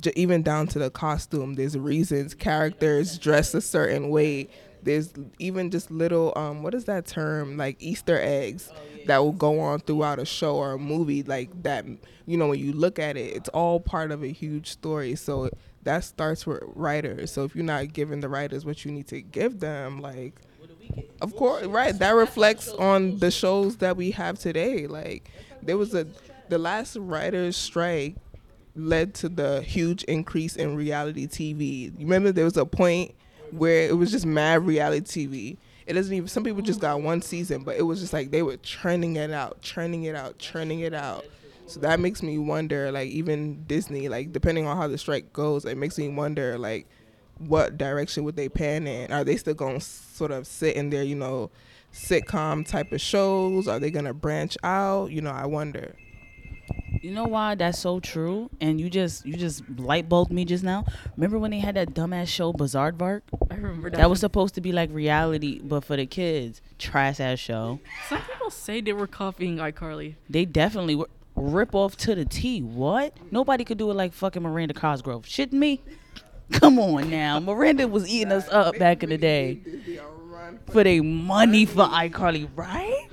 J- 0.00 0.12
even 0.16 0.42
down 0.42 0.66
to 0.68 0.78
the 0.78 0.90
costume 0.90 1.54
there's 1.54 1.78
reasons. 1.78 2.34
Characters 2.34 3.18
dress 3.18 3.54
a 3.54 3.60
certain 3.62 4.10
way. 4.10 4.48
There's 4.82 5.12
even 5.38 5.70
just 5.70 5.90
little 5.90 6.32
um 6.36 6.62
what 6.62 6.74
is 6.74 6.84
that 6.86 7.06
term? 7.06 7.56
Like 7.56 7.76
easter 7.80 8.18
eggs 8.20 8.70
that 9.06 9.18
will 9.18 9.32
go 9.32 9.60
on 9.60 9.80
throughout 9.80 10.18
a 10.18 10.24
show 10.26 10.56
or 10.56 10.72
a 10.72 10.78
movie 10.78 11.22
like 11.22 11.62
that. 11.62 11.86
You 12.26 12.36
know 12.36 12.48
when 12.48 12.58
you 12.60 12.72
look 12.72 12.98
at 12.98 13.16
it 13.16 13.34
it's 13.36 13.48
all 13.50 13.80
part 13.80 14.10
of 14.10 14.22
a 14.22 14.28
huge 14.32 14.70
story. 14.70 15.14
So 15.16 15.50
that 15.84 16.04
starts 16.04 16.46
with 16.46 16.62
writers. 16.74 17.32
So 17.32 17.44
if 17.44 17.54
you're 17.54 17.64
not 17.64 17.92
giving 17.92 18.20
the 18.20 18.28
writers 18.28 18.64
what 18.64 18.84
you 18.84 18.92
need 18.92 19.08
to 19.08 19.20
give 19.22 19.60
them 19.60 20.00
like 20.00 20.40
of 21.20 21.34
course 21.36 21.64
right 21.66 21.98
that 21.98 22.12
reflects 22.12 22.68
on 22.68 23.18
the 23.18 23.30
shows 23.30 23.76
that 23.76 23.96
we 23.96 24.10
have 24.10 24.38
today 24.38 24.86
like 24.86 25.30
there 25.62 25.76
was 25.76 25.94
a 25.94 26.06
the 26.48 26.58
last 26.58 26.96
writers 26.96 27.56
strike 27.56 28.16
led 28.74 29.14
to 29.14 29.28
the 29.28 29.62
huge 29.62 30.02
increase 30.04 30.56
in 30.56 30.74
reality 30.74 31.26
tv 31.26 31.84
you 31.98 32.06
remember 32.06 32.32
there 32.32 32.44
was 32.44 32.56
a 32.56 32.66
point 32.66 33.14
where 33.50 33.88
it 33.88 33.96
was 33.96 34.10
just 34.10 34.26
mad 34.26 34.64
reality 34.66 35.00
tv 35.00 35.56
it 35.86 35.94
doesn't 35.94 36.14
even. 36.14 36.28
Some 36.28 36.44
people 36.44 36.62
just 36.62 36.80
got 36.80 37.00
one 37.00 37.22
season, 37.22 37.64
but 37.64 37.76
it 37.76 37.82
was 37.82 38.00
just 38.00 38.12
like 38.12 38.30
they 38.30 38.42
were 38.42 38.56
churning 38.58 39.16
it 39.16 39.30
out, 39.30 39.60
churning 39.62 40.04
it 40.04 40.14
out, 40.14 40.38
churning 40.38 40.80
it 40.80 40.94
out. 40.94 41.24
So 41.66 41.80
that 41.80 42.00
makes 42.00 42.22
me 42.22 42.38
wonder, 42.38 42.92
like 42.92 43.08
even 43.10 43.64
Disney, 43.64 44.08
like 44.08 44.32
depending 44.32 44.66
on 44.66 44.76
how 44.76 44.88
the 44.88 44.98
strike 44.98 45.32
goes, 45.32 45.64
it 45.64 45.76
makes 45.76 45.98
me 45.98 46.08
wonder, 46.08 46.58
like 46.58 46.86
what 47.48 47.78
direction 47.78 48.24
would 48.24 48.36
they 48.36 48.48
pan 48.48 48.86
in? 48.86 49.12
Are 49.12 49.24
they 49.24 49.36
still 49.36 49.54
going 49.54 49.78
to 49.78 49.84
sort 49.84 50.30
of 50.30 50.46
sit 50.46 50.76
in 50.76 50.90
their, 50.90 51.02
you 51.02 51.14
know, 51.14 51.50
sitcom 51.92 52.66
type 52.66 52.92
of 52.92 53.00
shows? 53.00 53.68
Are 53.68 53.78
they 53.78 53.90
going 53.90 54.04
to 54.04 54.14
branch 54.14 54.56
out? 54.62 55.10
You 55.10 55.20
know, 55.20 55.30
I 55.30 55.46
wonder. 55.46 55.94
You 57.00 57.10
know 57.10 57.24
why 57.24 57.56
that's 57.56 57.80
so 57.80 57.98
true? 57.98 58.48
And 58.60 58.80
you 58.80 58.88
just 58.88 59.26
you 59.26 59.34
just 59.34 59.68
light 59.76 60.08
bulbed 60.08 60.32
me 60.32 60.44
just 60.44 60.62
now. 60.62 60.84
Remember 61.16 61.36
when 61.36 61.50
they 61.50 61.58
had 61.58 61.74
that 61.74 61.94
dumbass 61.94 62.28
show 62.28 62.52
Bizaardvark? 62.52 63.22
I 63.50 63.56
remember 63.56 63.90
that. 63.90 63.96
That 63.96 64.08
was 64.08 64.20
supposed 64.20 64.54
to 64.54 64.60
be 64.60 64.70
like 64.70 64.88
reality, 64.92 65.60
but 65.60 65.84
for 65.84 65.96
the 65.96 66.06
kids, 66.06 66.62
trash 66.78 67.18
ass 67.18 67.40
show. 67.40 67.80
Some 68.08 68.22
people 68.22 68.50
say 68.50 68.80
they 68.80 68.92
were 68.92 69.08
copying 69.08 69.56
iCarly. 69.56 70.14
They 70.30 70.44
definitely 70.44 70.94
were 70.94 71.08
rip 71.34 71.74
off 71.74 71.96
to 71.96 72.14
the 72.14 72.24
T. 72.24 72.62
What? 72.62 73.16
Nobody 73.30 73.64
could 73.64 73.78
do 73.78 73.90
it 73.90 73.94
like 73.94 74.12
fucking 74.12 74.42
Miranda 74.42 74.74
Cosgrove. 74.74 75.24
Shitting 75.24 75.54
me? 75.54 75.82
Come 76.52 76.78
on 76.78 77.10
now. 77.10 77.40
Miranda 77.40 77.88
was 77.88 78.08
eating 78.08 78.32
us 78.32 78.48
up 78.48 78.78
back 78.78 79.02
in 79.02 79.08
the 79.10 79.18
day. 79.18 79.60
For 80.70 80.84
their 80.84 81.02
money 81.02 81.66
for 81.66 81.84
iCarly, 81.84 82.48
right? 82.54 83.08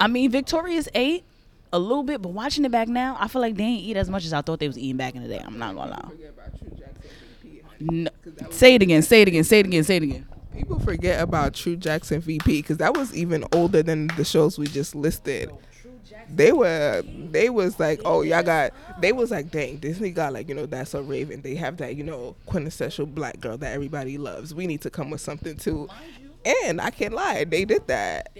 I 0.00 0.06
mean, 0.06 0.30
Victorious 0.30 0.88
ate 0.94 1.24
a 1.72 1.78
little 1.78 2.02
bit, 2.02 2.22
but 2.22 2.30
watching 2.30 2.64
it 2.64 2.70
back 2.70 2.88
now, 2.88 3.16
I 3.18 3.28
feel 3.28 3.40
like 3.40 3.56
they 3.56 3.64
ain't 3.64 3.82
eat 3.84 3.96
as 3.96 4.08
much 4.08 4.24
as 4.24 4.32
I 4.32 4.42
thought 4.42 4.60
they 4.60 4.66
was 4.66 4.78
eating 4.78 4.96
back 4.96 5.14
in 5.14 5.22
the 5.22 5.28
day. 5.28 5.42
I'm 5.44 5.58
not 5.58 5.74
gonna 5.74 5.90
lie. 5.90 6.10
No, 7.80 8.10
say 8.50 8.74
it 8.74 8.82
again. 8.82 9.02
Say 9.02 9.22
it 9.22 9.28
again. 9.28 9.44
Say 9.44 9.60
it 9.60 9.66
again. 9.66 9.84
Say 9.84 9.96
it 9.96 10.02
again. 10.02 10.26
People 10.52 10.80
forget 10.80 11.22
about 11.22 11.54
True 11.54 11.76
Jackson 11.76 12.20
VP 12.20 12.62
because 12.62 12.78
that 12.78 12.96
was 12.96 13.14
even 13.14 13.44
older 13.52 13.82
than 13.82 14.08
the 14.16 14.24
shows 14.24 14.58
we 14.58 14.66
just 14.66 14.94
listed. 14.94 15.50
They 16.34 16.52
were, 16.52 17.02
they 17.30 17.50
was 17.50 17.78
like, 17.80 18.00
oh 18.04 18.22
y'all 18.22 18.42
got, 18.42 18.72
they 19.00 19.12
was 19.12 19.30
like, 19.30 19.50
dang, 19.50 19.76
Disney 19.76 20.10
got 20.10 20.32
like, 20.32 20.48
you 20.48 20.54
know, 20.54 20.66
that's 20.66 20.94
a 20.94 21.02
Raven. 21.02 21.42
They 21.42 21.54
have 21.54 21.76
that, 21.78 21.96
you 21.96 22.04
know, 22.04 22.36
quintessential 22.46 23.06
black 23.06 23.40
girl 23.40 23.56
that 23.58 23.72
everybody 23.72 24.18
loves. 24.18 24.54
We 24.54 24.66
need 24.66 24.82
to 24.82 24.90
come 24.90 25.10
with 25.10 25.20
something 25.20 25.56
too. 25.56 25.88
And 26.64 26.80
I 26.80 26.90
can't 26.90 27.14
lie, 27.14 27.44
they 27.44 27.64
did 27.64 27.86
that. 27.88 28.30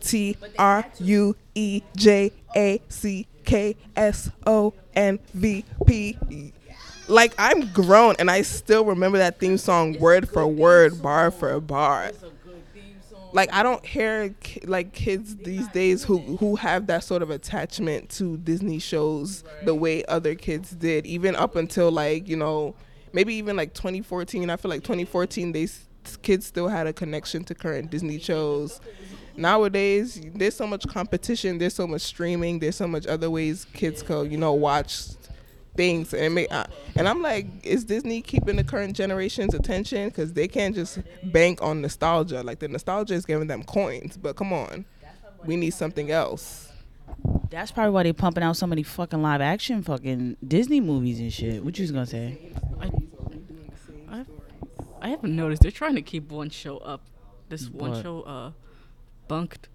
T 0.00 0.36
R 0.58 0.84
U 1.00 1.36
E 1.54 1.82
J 1.96 2.32
A 2.56 2.80
C 2.88 3.26
K 3.44 3.76
S 3.96 4.30
O 4.46 4.72
N 4.94 5.18
V 5.34 5.64
P. 5.86 6.52
Like 7.06 7.34
I'm 7.38 7.72
grown 7.72 8.14
and 8.18 8.30
I 8.30 8.42
still 8.42 8.84
remember 8.84 9.18
that 9.18 9.38
theme 9.38 9.58
song 9.58 9.98
word 9.98 10.28
for 10.28 10.46
word, 10.46 11.02
bar 11.02 11.30
for 11.30 11.58
bar. 11.60 12.12
Like 13.32 13.52
I 13.52 13.62
don't 13.62 13.84
hear 13.84 14.34
like 14.64 14.92
kids 14.92 15.36
these 15.36 15.68
days 15.68 16.02
who 16.04 16.18
who 16.18 16.56
have 16.56 16.86
that 16.88 17.04
sort 17.04 17.22
of 17.22 17.30
attachment 17.30 18.10
to 18.10 18.36
Disney 18.38 18.78
shows 18.78 19.44
the 19.64 19.74
way 19.74 20.04
other 20.06 20.34
kids 20.34 20.70
did, 20.72 21.06
even 21.06 21.36
up 21.36 21.56
until 21.56 21.90
like 21.92 22.28
you 22.28 22.36
know 22.36 22.74
maybe 23.12 23.34
even 23.34 23.56
like 23.56 23.72
2014. 23.74 24.50
I 24.50 24.56
feel 24.56 24.70
like 24.70 24.82
2014 24.82 25.52
they 25.52 25.64
s- 25.64 25.86
kids 26.22 26.46
still 26.46 26.68
had 26.68 26.86
a 26.86 26.92
connection 26.92 27.44
to 27.44 27.54
current 27.54 27.90
Disney 27.90 28.18
shows 28.18 28.80
nowadays 29.36 30.20
there's 30.34 30.56
so 30.56 30.66
much 30.66 30.86
competition 30.88 31.58
there's 31.58 31.74
so 31.74 31.86
much 31.86 32.02
streaming 32.02 32.58
there's 32.58 32.74
so 32.76 32.86
much 32.86 33.06
other 33.06 33.30
ways 33.30 33.64
kids 33.72 34.02
can 34.02 34.30
you 34.30 34.36
know 34.36 34.52
watch 34.52 35.04
things 35.76 36.12
and 36.12 36.24
it 36.24 36.30
may, 36.30 36.46
uh, 36.48 36.64
and 36.96 37.08
i'm 37.08 37.22
like 37.22 37.46
is 37.62 37.84
disney 37.84 38.20
keeping 38.20 38.56
the 38.56 38.64
current 38.64 38.94
generation's 38.96 39.54
attention 39.54 40.08
because 40.08 40.32
they 40.32 40.48
can't 40.48 40.74
just 40.74 40.98
bank 41.24 41.62
on 41.62 41.80
nostalgia 41.80 42.42
like 42.42 42.58
the 42.58 42.68
nostalgia 42.68 43.14
is 43.14 43.24
giving 43.24 43.46
them 43.46 43.62
coins 43.62 44.16
but 44.16 44.34
come 44.36 44.52
on 44.52 44.84
we 45.44 45.56
need 45.56 45.70
something 45.70 46.10
else 46.10 46.70
That's 47.50 47.70
probably 47.72 47.92
why 47.92 48.02
they're 48.02 48.12
pumping 48.12 48.42
out 48.44 48.56
so 48.56 48.66
many 48.66 48.82
fucking 48.82 49.22
live 49.22 49.40
action 49.40 49.82
fucking 49.82 50.36
Disney 50.46 50.80
movies 50.80 51.18
and 51.18 51.32
shit. 51.32 51.64
What 51.64 51.78
you 51.78 51.82
was 51.82 51.90
gonna 51.92 52.06
say? 52.06 52.52
I, 52.80 54.24
I 55.02 55.08
haven't 55.08 55.34
noticed. 55.34 55.62
They're 55.62 55.70
trying 55.70 55.94
to 55.96 56.02
keep 56.02 56.30
one 56.30 56.50
show 56.50 56.76
up. 56.78 57.00
This 57.48 57.68
one 57.68 57.90
What? 57.92 58.02
show, 58.02 58.22
uh, 58.22 58.52
bunk'd. 59.28 59.68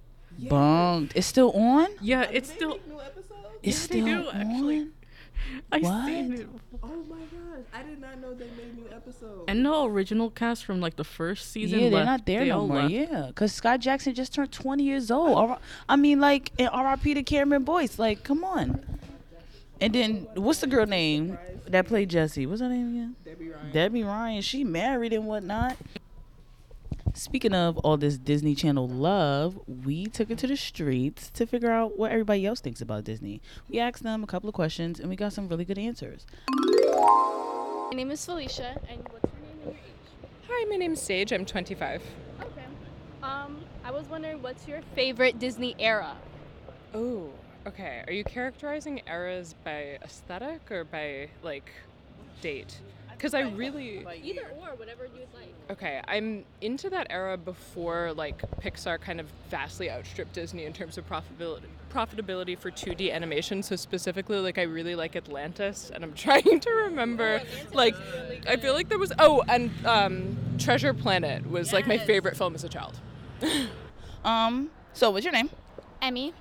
Bunk'd. 0.48 1.14
It's 1.16 1.28
still 1.28 1.52
on. 1.52 1.88
Yeah, 2.02 2.24
it's 2.32 2.52
still. 2.52 2.80
It's 3.64 3.88
they 3.88 4.00
still 4.02 4.24
do, 4.24 4.30
actually. 4.30 4.88
On. 5.52 5.62
I 5.72 5.78
What? 5.80 6.06
seen 6.06 6.34
it. 6.34 6.48
oh 6.84 6.88
my 7.10 7.16
gosh 7.18 7.66
i 7.74 7.84
did 7.84 8.00
not 8.02 8.20
know 8.22 8.34
they 8.34 8.46
made 8.58 8.76
new 8.78 8.86
episodes 8.94 9.44
And 9.48 9.64
no 9.64 9.86
original 9.86 10.30
cast 10.30 10.66
from 10.66 10.82
like 10.82 10.96
the 10.96 11.04
first 11.04 11.52
season. 11.52 11.80
Yeah, 11.80 11.90
they're 11.90 12.00
left. 12.00 12.06
not 12.06 12.26
there 12.26 12.40
They 12.42 12.50
no 12.50 12.68
more. 12.68 12.78
left. 12.84 12.92
Yeah, 12.92 13.26
because 13.28 13.60
Skai 13.60 13.80
Jackson 13.80 14.14
just 14.14 14.34
turned 14.34 14.52
20 14.52 14.84
years 14.84 15.10
old. 15.12 15.58
I 15.90 15.96
mean, 15.96 16.20
like, 16.20 16.52
and 16.60 16.70
RIP 16.74 17.16
to 17.16 17.24
Cameron 17.24 17.64
Boyce. 17.64 17.98
Like, 18.00 18.24
come 18.24 18.44
on. 18.44 18.84
And 19.82 19.94
then, 19.94 20.28
what's 20.36 20.60
the 20.62 20.68
girl 20.68 20.86
name 20.86 21.38
that 21.68 21.88
played 21.88 22.10
Jesse? 22.10 22.46
What's 22.46 22.62
her 22.62 22.70
name 22.70 22.90
again? 22.96 23.16
debby 23.26 23.50
ryan 23.50 23.72
Debby 23.74 24.04
Ryan. 24.04 24.42
She 24.42 24.64
married 24.64 25.12
and 25.14 25.26
whatnot. 25.28 25.76
Speaking 27.16 27.54
of 27.54 27.78
all 27.78 27.96
this 27.96 28.18
Disney 28.18 28.56
Channel 28.56 28.90
love, 28.90 29.58
we 29.68 30.06
took 30.06 30.30
it 30.30 30.38
to 30.40 30.48
the 30.48 30.58
streets 30.58 31.30
to 31.30 31.48
figure 31.48 31.72
out 31.72 31.98
what 31.98 32.12
everybody 32.12 32.46
else 32.46 32.60
thinks 32.60 32.82
about 32.82 33.06
Disney. 33.06 33.42
We 33.70 33.80
asked 33.80 34.04
them 34.04 34.22
a 34.22 34.28
couple 34.28 34.50
of 34.50 34.54
questions 34.54 35.00
and 35.00 35.10
we 35.10 35.16
got 35.16 35.32
some 35.32 35.48
really 35.48 35.64
good 35.64 35.78
answers. 35.78 36.26
My 36.50 37.92
name 37.94 38.12
is 38.12 38.20
Phylicia, 38.28 38.78
and 38.90 39.08
what's 39.08 39.32
your 39.32 39.42
name 39.44 39.52
and 39.54 39.64
your 39.64 39.72
age? 39.72 40.28
Hi, 40.50 40.66
my 40.70 40.76
name's 40.76 41.02
Sage. 41.02 41.32
I'm 41.32 41.46
25. 41.46 42.04
Okay. 42.42 42.50
Um, 43.24 43.62
I 43.86 43.92
was 43.92 44.06
wondering, 44.10 44.42
what's 44.42 44.68
your 44.68 44.82
favorite 44.94 45.40
Disney 45.40 45.74
era? 45.80 46.18
Oh, 46.94 47.30
okay. 47.66 48.04
Are 48.08 48.12
you 48.12 48.26
characterizing 48.26 49.02
eras 49.08 49.56
by 49.64 50.00
aesthetic 50.04 50.70
or 50.70 50.84
by 50.84 51.30
like 51.44 51.72
date? 52.42 52.78
Because 53.26 53.34
I 53.34 53.50
really 53.56 54.06
Either 54.24 54.52
or, 54.62 54.76
whatever 54.76 55.06
you'd 55.06 55.34
like. 55.34 55.52
okay. 55.72 56.00
I'm 56.08 56.46
into 56.62 56.92
that 56.92 57.08
era 57.10 57.36
before 57.38 58.14
like 58.14 58.40
Pixar 58.62 59.02
kind 59.02 59.20
of 59.20 59.26
vastly 59.50 59.90
outstripped 59.90 60.34
Disney 60.34 60.66
in 60.66 60.74
terms 60.74 61.00
of 61.00 61.10
profitability 61.10 61.64
profitability 61.92 62.56
for 62.56 62.70
2D 62.70 63.12
animation. 63.12 63.64
So 63.64 63.76
specifically, 63.76 64.38
like 64.38 64.60
I 64.60 64.62
really 64.62 64.94
like 64.94 65.16
Atlantis, 65.16 65.92
and 65.92 66.04
I'm 66.04 66.14
trying 66.28 66.60
to 66.60 66.70
remember. 66.70 67.42
like, 67.74 67.96
I 68.48 68.58
feel 68.58 68.74
like 68.74 68.90
there 68.90 69.00
was 69.00 69.12
oh, 69.18 69.44
and 69.48 69.72
um, 69.88 70.38
Treasure 70.60 70.94
Planet 70.94 71.50
was 71.50 71.74
like 71.74 71.88
my 71.88 71.98
favorite 71.98 72.38
film 72.38 72.54
as 72.54 72.64
a 72.64 72.70
child. 72.70 73.00
Um, 74.24 74.72
so 74.94 75.12
what's 75.12 75.24
your 75.24 75.34
name? 75.34 75.52
Emmy, 76.02 76.34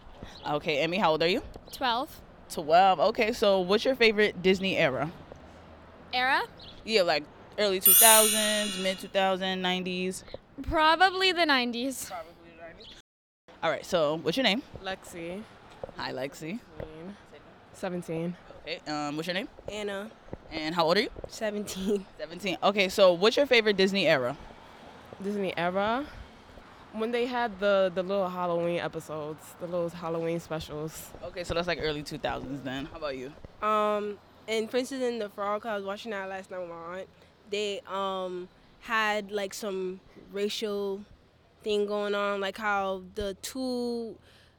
Okay, 0.47 0.79
Emmy, 0.79 0.97
how 0.97 1.11
old 1.11 1.23
are 1.23 1.29
you? 1.29 1.43
12. 1.73 2.21
12. 2.51 3.01
Okay, 3.01 3.33
so 3.35 3.61
what's 3.61 3.85
your 3.85 3.95
favorite 3.95 4.41
Disney 4.41 4.79
era? 4.79 5.13
Era? 6.15 6.43
Yeah, 6.85 7.03
like 7.03 7.25
early 7.59 7.81
2000s, 7.81 8.81
mid 8.83 8.99
2000s, 8.99 9.61
90s. 9.61 10.23
Probably 10.63 11.33
the 11.33 11.41
90s. 11.43 12.09
Probably 12.09 12.33
the 12.57 12.83
90s. 12.83 12.87
All 13.63 13.71
right, 13.71 13.85
so 13.85 14.17
what's 14.23 14.37
your 14.37 14.45
name? 14.45 14.63
Lexi, 14.85 15.43
Hi, 15.97 16.13
Lexi. 16.13 16.61
17. 17.73 18.37
Okay, 18.63 18.79
um, 18.91 19.17
what's 19.17 19.27
your 19.27 19.35
name? 19.35 19.49
Anna, 19.71 20.11
And 20.53 20.75
how 20.75 20.85
old 20.85 20.97
are 20.97 21.01
you? 21.03 21.11
17. 21.29 22.07
17. 22.19 22.59
Okay, 22.63 22.89
so 22.89 23.13
what's 23.13 23.37
your 23.37 23.47
favorite 23.47 23.77
Disney 23.77 24.07
era? 24.07 24.37
Disney 25.23 25.53
era. 25.57 26.05
When 26.93 27.11
they 27.11 27.27
had 27.27 27.59
the, 27.59 27.91
the 27.93 28.05
little 28.05 28.29
Halloween 28.29 28.79
episodes, 28.79 29.45
the 29.59 29.67
little 29.67 29.89
Halloween 29.91 30.39
specials. 30.39 31.11
Okay, 31.25 31.43
so 31.43 31.53
that's 31.55 31.67
like 31.67 31.81
early 31.83 32.05
2000s 32.05 32.63
then. 32.63 32.85
How 32.87 32.99
about 32.99 33.17
you? 33.17 33.33
Um, 33.67 34.17
and 34.49 34.71
Princess 34.71 35.03
in 35.03 35.19
the 35.19 35.29
frog, 35.29 35.67
I 35.67 35.77
was 35.77 35.85
watching 35.85 36.11
that 36.13 36.29
last 36.29 36.51
night 36.51 36.61
with 36.61 36.71
my 36.71 36.99
aunt. 36.99 37.09
They 37.51 37.81
um 37.91 38.49
had 38.81 39.31
like 39.31 39.55
some 39.55 40.01
racial 40.33 41.01
thing 41.63 41.87
going 41.87 42.15
on, 42.15 42.41
like 42.41 42.59
how 42.59 43.03
the 43.15 43.35
two 43.43 44.17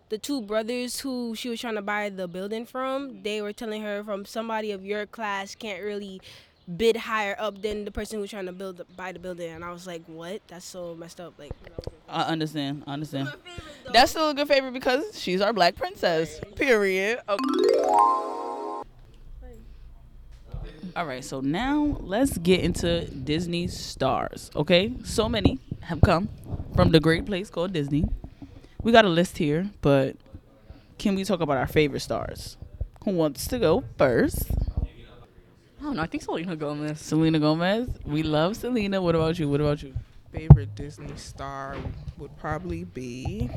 the 0.10 0.18
two 0.18 0.42
brothers 0.42 1.00
who 1.00 1.36
she 1.36 1.50
was 1.50 1.60
trying 1.60 1.76
to 1.76 1.82
buy 1.82 2.10
the 2.10 2.28
building 2.28 2.66
from, 2.66 3.24
they 3.24 3.42
were 3.42 3.54
telling 3.54 3.82
her 3.82 4.04
from 4.04 4.24
somebody 4.26 4.72
of 4.72 4.86
your 4.86 5.06
class 5.06 5.56
can't 5.56 5.84
really 5.84 6.22
bid 6.78 6.96
higher 6.96 7.36
up 7.40 7.62
than 7.62 7.86
the 7.86 7.92
person 7.92 8.20
who's 8.20 8.30
trying 8.30 8.46
to 8.46 8.52
build 8.52 8.82
buy 8.96 9.12
the 9.12 9.20
building. 9.20 9.52
And 9.52 9.64
I 9.64 9.72
was 9.72 9.88
like, 9.88 10.04
what? 10.08 10.42
That's 10.48 10.66
so 10.66 10.96
messed 10.96 11.20
up. 11.20 11.34
Like, 11.38 11.54
I 12.08 12.24
understand. 12.24 12.84
I 12.88 12.94
understand. 12.94 13.32
That's 13.92 14.12
still 14.12 14.30
a 14.30 14.34
good 14.34 14.48
favorite 14.48 14.74
because 14.74 15.20
she's 15.20 15.42
our 15.42 15.54
black 15.54 15.76
princess. 15.76 16.40
Period. 16.56 17.20
Okay. 17.28 18.45
All 20.96 21.06
right, 21.06 21.24
so 21.24 21.42
now 21.42 21.98
let's 22.00 22.38
get 22.38 22.62
into 22.62 23.06
Disney 23.10 23.68
stars. 23.68 24.50
Okay, 24.56 24.94
so 25.04 25.28
many 25.28 25.60
have 25.82 26.00
come 26.02 26.30
from 26.74 26.92
the 26.92 27.00
great 27.00 27.26
place 27.26 27.50
called 27.50 27.74
Disney. 27.74 28.06
We 28.82 28.92
got 28.94 29.04
a 29.04 29.10
list 29.10 29.38
here, 29.38 29.70
but 29.82 30.16
can 30.98 31.16
we 31.16 31.26
talk 31.26 31.42
about 31.42 31.58
our 31.58 31.68
favorite 31.68 32.00
stars? 32.00 32.56
Who 33.04 33.12
wants 33.12 33.48
to 33.50 33.60
go 33.60 33.84
first? 33.98 34.46
I 35.80 35.84
don't 35.84 35.98
know. 35.98 36.02
I 36.02 36.08
think 36.08 36.24
Selena 36.24 36.56
Gomez. 36.56 37.02
Selena 37.02 37.40
Gomez. 37.40 37.90
We 38.06 38.24
love 38.24 38.56
Selena. 38.56 39.02
What 39.02 39.16
about 39.16 39.38
you? 39.38 39.50
What 39.50 39.60
about 39.60 39.84
you? 39.84 39.94
favorite 40.36 40.76
Disney 40.76 41.16
star 41.16 41.78
would 42.18 42.36
probably 42.38 42.84
be. 42.84 43.50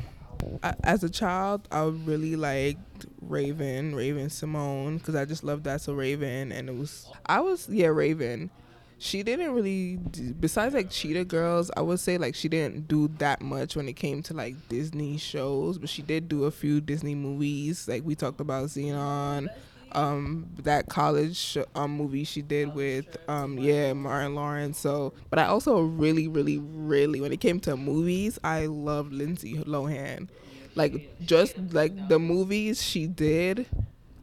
As 0.83 1.03
a 1.03 1.09
child, 1.09 1.67
I 1.71 1.83
really 1.85 2.35
liked 2.35 3.05
Raven, 3.21 3.95
Raven-Symoné, 3.95 4.97
because 4.97 5.15
I 5.15 5.25
just 5.25 5.43
loved 5.43 5.63
that 5.65 5.81
so 5.81 5.93
Raven, 5.93 6.51
and 6.51 6.69
it 6.69 6.75
was 6.75 7.07
I 7.25 7.39
was 7.41 7.67
yeah 7.69 7.87
Raven. 7.87 8.49
She 9.01 9.23
didn't 9.23 9.53
really 9.53 9.97
besides 10.39 10.75
like 10.75 10.89
Cheetah 10.89 11.25
Girls. 11.25 11.71
I 11.77 11.81
would 11.81 12.01
say 12.01 12.17
like 12.17 12.35
she 12.35 12.49
didn't 12.49 12.89
do 12.89 13.07
that 13.19 13.41
much 13.41 13.75
when 13.77 13.87
it 13.87 13.93
came 13.93 14.21
to 14.23 14.33
like 14.33 14.55
Disney 14.67 15.17
shows, 15.17 15.77
but 15.77 15.87
she 15.89 16.01
did 16.01 16.27
do 16.27 16.43
a 16.43 16.51
few 16.51 16.81
Disney 16.81 17.15
movies. 17.15 17.87
Like 17.87 18.03
we 18.03 18.15
talked 18.15 18.41
about 18.41 18.67
Zenon, 18.67 19.47
um 19.93 20.47
that 20.63 20.87
college 20.87 21.57
um 21.75 21.91
movie 21.97 22.23
she 22.23 22.41
did 22.41 22.73
with 22.75 23.17
um 23.27 23.57
yeah 23.57 23.93
Martin 23.93 24.35
Lawrence. 24.35 24.77
So 24.79 25.13
but 25.29 25.39
I 25.39 25.45
also 25.45 25.79
really 25.81 26.27
really 26.27 26.57
really 26.59 27.21
when 27.21 27.31
it 27.31 27.39
came 27.39 27.59
to 27.61 27.75
movies 27.77 28.39
I 28.43 28.65
loved 28.67 29.13
Lindsay 29.13 29.55
Lohan. 29.55 30.29
Like 30.75 31.09
just 31.25 31.55
like 31.73 32.07
the 32.07 32.19
movies 32.19 32.83
she 32.83 33.07
did 33.07 33.65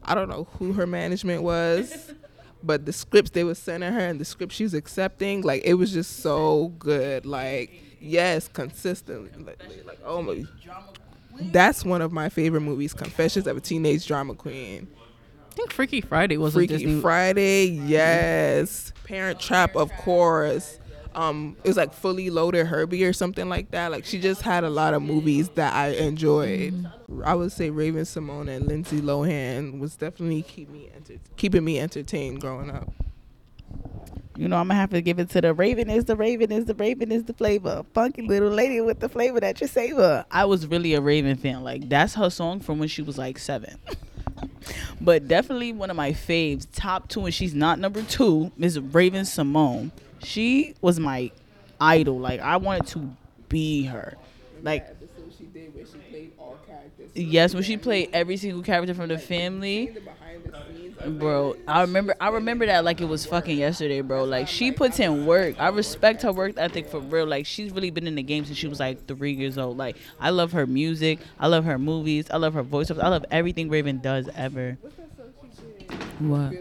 I 0.04 0.14
don't 0.14 0.28
know 0.28 0.46
who 0.58 0.72
her 0.74 0.86
management 0.86 1.42
was 1.42 2.12
but 2.62 2.86
the 2.86 2.92
scripts 2.92 3.30
they 3.30 3.44
were 3.44 3.54
sending 3.54 3.92
her 3.92 4.00
and 4.00 4.20
the 4.20 4.24
scripts 4.24 4.54
she 4.56 4.64
was 4.64 4.74
accepting 4.74 5.42
like 5.42 5.62
it 5.64 5.74
was 5.74 5.92
just 5.92 6.18
so 6.20 6.68
good. 6.78 7.26
Like 7.26 7.82
yes 8.00 8.46
consistently 8.48 9.30
like, 9.42 9.60
like 9.86 9.98
oh 10.04 10.22
my 10.22 10.44
that's 11.40 11.84
one 11.84 12.00
of 12.02 12.12
my 12.12 12.28
favorite 12.28 12.60
movies 12.60 12.94
Confessions 12.94 13.46
of 13.46 13.56
a 13.56 13.60
Teenage 13.60 14.06
Drama 14.06 14.34
Queen 14.34 14.88
think 15.56 15.72
Freaky 15.72 16.00
Friday 16.00 16.36
was 16.36 16.54
Freaky 16.54 16.74
a 16.74 16.78
Disney. 16.78 17.00
Friday, 17.00 17.64
yes. 17.66 18.92
Parent 19.04 19.40
Trap, 19.40 19.74
of 19.74 19.90
course. 19.96 20.78
Um, 21.14 21.56
it 21.64 21.68
was 21.68 21.78
like 21.78 21.94
fully 21.94 22.28
loaded 22.28 22.66
Herbie 22.66 23.02
or 23.02 23.14
something 23.14 23.48
like 23.48 23.70
that. 23.70 23.90
Like 23.90 24.04
she 24.04 24.20
just 24.20 24.42
had 24.42 24.64
a 24.64 24.70
lot 24.70 24.92
of 24.92 25.02
movies 25.02 25.48
that 25.50 25.72
I 25.72 25.88
enjoyed. 25.92 26.90
I 27.24 27.34
would 27.34 27.52
say 27.52 27.70
Raven-Symoné 27.70 28.56
and 28.56 28.66
Lindsay 28.66 29.00
Lohan 29.00 29.80
was 29.80 29.96
definitely 29.96 30.42
keep 30.42 30.68
me 30.68 30.90
enter- 30.94 31.14
keeping 31.36 31.64
me 31.64 31.80
entertained 31.80 32.42
growing 32.42 32.70
up. 32.70 32.92
You 34.36 34.48
know, 34.48 34.56
I'm 34.56 34.68
gonna 34.68 34.78
have 34.78 34.90
to 34.90 35.00
give 35.00 35.18
it 35.18 35.30
to 35.30 35.40
the 35.40 35.54
Raven 35.54 35.88
is 35.88 36.04
the 36.04 36.16
Raven 36.16 36.52
is 36.52 36.66
the 36.66 36.74
Raven 36.74 37.10
is 37.10 37.24
the 37.24 37.32
flavor. 37.32 37.82
Funky 37.94 38.20
little 38.20 38.50
lady 38.50 38.82
with 38.82 39.00
the 39.00 39.08
flavor 39.08 39.40
that 39.40 39.58
you 39.62 39.66
savor. 39.66 40.26
I 40.30 40.44
was 40.44 40.66
really 40.66 40.92
a 40.92 41.00
Raven 41.00 41.38
fan. 41.38 41.64
Like 41.64 41.88
that's 41.88 42.14
her 42.16 42.28
song 42.28 42.60
from 42.60 42.78
when 42.78 42.88
she 42.88 43.00
was 43.00 43.16
like 43.16 43.38
seven. 43.38 43.78
but 45.00 45.28
definitely 45.28 45.72
one 45.72 45.90
of 45.90 45.96
my 45.96 46.12
faves, 46.12 46.66
top 46.72 47.08
two, 47.08 47.24
and 47.24 47.34
she's 47.34 47.54
not 47.54 47.78
number 47.78 48.02
two, 48.02 48.52
Miss 48.56 48.78
Raven-Symoné. 48.78 49.90
She 50.22 50.74
was 50.80 50.98
my 50.98 51.30
idol. 51.80 52.18
Like 52.18 52.40
I 52.40 52.56
wanted 52.56 52.86
to 52.88 53.10
be 53.48 53.84
her. 53.84 54.16
Like 54.62 54.86
yes, 57.14 57.54
when 57.54 57.62
she 57.62 57.76
played 57.76 58.10
every 58.12 58.36
single 58.36 58.62
character 58.62 58.94
from 58.94 59.08
the 59.08 59.18
family. 59.18 59.96
Bro, 61.04 61.56
I 61.68 61.82
remember 61.82 62.14
I 62.20 62.28
remember 62.28 62.66
that 62.66 62.84
like 62.84 63.00
it 63.00 63.04
was 63.04 63.26
fucking 63.26 63.58
yesterday, 63.58 64.00
bro. 64.00 64.24
Like 64.24 64.48
she 64.48 64.72
puts 64.72 64.98
in 64.98 65.26
work. 65.26 65.56
I 65.58 65.68
respect 65.68 66.22
her 66.22 66.32
work 66.32 66.54
ethic 66.56 66.88
for 66.88 67.00
real. 67.00 67.26
Like 67.26 67.46
she's 67.46 67.70
really 67.72 67.90
been 67.90 68.06
in 68.06 68.14
the 68.14 68.22
game 68.22 68.44
since 68.44 68.56
she 68.58 68.66
was 68.66 68.80
like 68.80 69.06
three 69.06 69.32
years 69.32 69.58
old. 69.58 69.76
Like 69.76 69.96
I 70.20 70.30
love 70.30 70.52
her 70.52 70.66
music. 70.66 71.18
I 71.38 71.48
love 71.48 71.64
her 71.64 71.78
movies. 71.78 72.26
I 72.30 72.38
love 72.38 72.54
her 72.54 72.62
voice. 72.62 72.90
I 72.90 73.08
love 73.08 73.24
everything 73.30 73.68
Raven 73.68 74.00
does 74.00 74.28
ever. 74.34 74.78
What? 76.18 76.54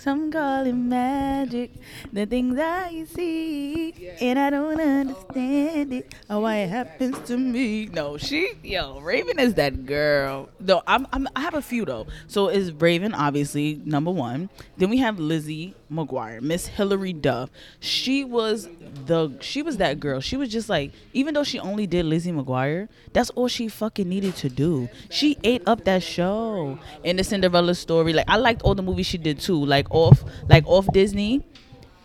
Some 0.00 0.32
call 0.32 0.64
it 0.64 0.72
magic, 0.72 1.72
the 2.10 2.24
things 2.24 2.58
I 2.58 3.04
see, 3.04 3.92
and 4.18 4.38
I 4.38 4.48
don't 4.48 4.80
understand 4.80 5.92
it. 5.92 6.14
Oh, 6.30 6.36
oh, 6.36 6.38
or 6.38 6.42
why 6.42 6.56
it 6.56 6.70
happens 6.70 7.18
to 7.28 7.36
me. 7.36 7.84
No, 7.84 8.16
she, 8.16 8.52
yo, 8.62 9.00
Raven 9.00 9.38
is 9.38 9.52
that 9.54 9.84
girl. 9.84 10.48
Though 10.58 10.82
I'm, 10.86 11.06
I'm, 11.12 11.28
I 11.36 11.40
have 11.40 11.52
a 11.52 11.60
few 11.60 11.84
though. 11.84 12.06
So 12.28 12.48
is 12.48 12.72
Raven 12.72 13.12
obviously 13.12 13.82
number 13.84 14.10
one. 14.10 14.48
Then 14.78 14.88
we 14.88 14.96
have 14.98 15.18
Lizzie 15.18 15.74
McGuire, 15.92 16.40
Miss 16.40 16.66
Hilary 16.66 17.12
Duff. 17.12 17.50
She 17.80 18.24
was 18.24 18.68
the, 19.04 19.36
she 19.40 19.60
was 19.60 19.76
that 19.76 20.00
girl. 20.00 20.20
She 20.20 20.38
was 20.38 20.48
just 20.48 20.70
like, 20.70 20.92
even 21.12 21.34
though 21.34 21.44
she 21.44 21.58
only 21.58 21.86
did 21.86 22.06
Lizzie 22.06 22.32
McGuire, 22.32 22.88
that's 23.12 23.28
all 23.30 23.48
she 23.48 23.68
fucking 23.68 24.08
needed 24.08 24.34
to 24.36 24.48
do. 24.48 24.88
She 25.10 25.36
ate 25.44 25.62
up 25.66 25.84
that 25.84 26.02
show 26.02 26.78
in 27.04 27.16
the 27.16 27.24
Cinderella 27.24 27.74
story. 27.74 28.14
Like 28.14 28.30
I 28.30 28.36
liked 28.36 28.62
all 28.62 28.74
the 28.74 28.82
movies 28.82 29.06
she 29.06 29.18
did 29.18 29.40
too. 29.40 29.62
Like 29.62 29.89
off, 29.90 30.24
like 30.48 30.66
off 30.66 30.86
Disney. 30.92 31.44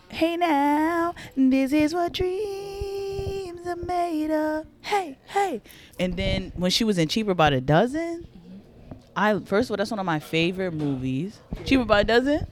Hey 0.08 0.36
now, 0.36 1.14
this 1.36 1.72
is 1.72 1.92
what 1.94 2.12
dreams 2.12 3.66
are 3.66 3.76
made 3.76 4.30
of. 4.30 4.66
Hey, 4.80 5.18
hey. 5.26 5.60
And 5.98 6.16
then 6.16 6.52
when 6.56 6.70
she 6.70 6.84
was 6.84 6.98
in 6.98 7.08
Cheaper 7.08 7.34
by 7.34 7.50
the 7.50 7.60
Dozen, 7.60 8.26
I 9.16 9.38
first 9.40 9.68
of 9.68 9.72
all 9.72 9.76
that's 9.76 9.90
one 9.90 10.00
of 10.00 10.06
my 10.06 10.18
favorite 10.20 10.72
movies. 10.72 11.40
Cheaper 11.64 11.84
by 11.84 12.02
the 12.02 12.06
Dozen. 12.06 12.46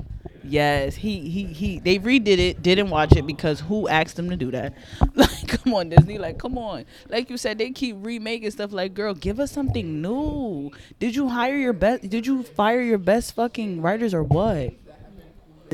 Yes, 0.47 0.95
he 0.95 1.29
he 1.31 1.45
he. 1.45 1.79
They 1.79 1.99
redid 1.99 2.39
it. 2.39 2.63
Didn't 2.63 2.91
watch 2.91 3.17
it 3.17 3.27
because 3.27 3.61
who 3.61 3.89
asked 3.89 4.17
them 4.17 4.29
to 4.31 4.37
do 4.37 4.51
that? 4.51 4.75
Like, 5.15 5.63
come 5.63 5.75
on, 5.75 5.89
Disney. 5.89 6.19
Like, 6.19 6.39
come 6.39 6.59
on. 6.59 6.85
Like 7.09 7.31
you 7.31 7.37
said, 7.37 7.59
they 7.59 7.71
keep 7.71 7.97
remaking 8.01 8.51
stuff. 8.51 8.73
Like, 8.73 8.93
girl, 8.95 9.15
give 9.15 9.39
us 9.41 9.53
something 9.53 10.03
new. 10.03 10.71
Did 10.99 11.15
you 11.15 11.29
hire 11.29 11.57
your 11.57 11.73
best? 11.73 12.09
Did 12.09 12.27
you 12.27 12.43
fire 12.43 12.83
your 12.83 12.99
best 12.99 13.35
fucking 13.35 13.81
writers 13.81 14.13
or 14.13 14.23
what? 14.23 14.75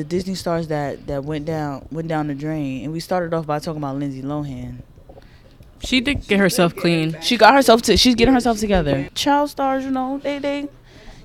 The 0.01 0.05
Disney 0.05 0.35
stars 0.35 0.69
that 0.69 1.07
that 1.09 1.25
went 1.25 1.45
down 1.45 1.87
went 1.93 2.09
down 2.09 2.29
the 2.29 2.35
drain, 2.35 2.85
and 2.85 2.91
we 2.91 3.01
started 3.01 3.35
off 3.35 3.47
by 3.47 3.59
talking 3.59 3.83
about 3.83 3.97
Lindsay 3.97 4.23
Lohan. 4.23 4.79
She 5.85 6.01
did 6.01 6.27
get 6.27 6.41
herself 6.41 6.75
clean. 6.75 7.19
She 7.21 7.37
got 7.37 7.53
herself 7.53 7.83
to. 7.83 7.99
She's 7.99 8.15
getting 8.15 8.33
herself 8.33 8.59
together. 8.59 9.11
Child 9.15 9.51
stars, 9.51 9.85
you 9.85 9.91
know, 9.91 10.17
they 10.17 10.39
they, 10.39 10.69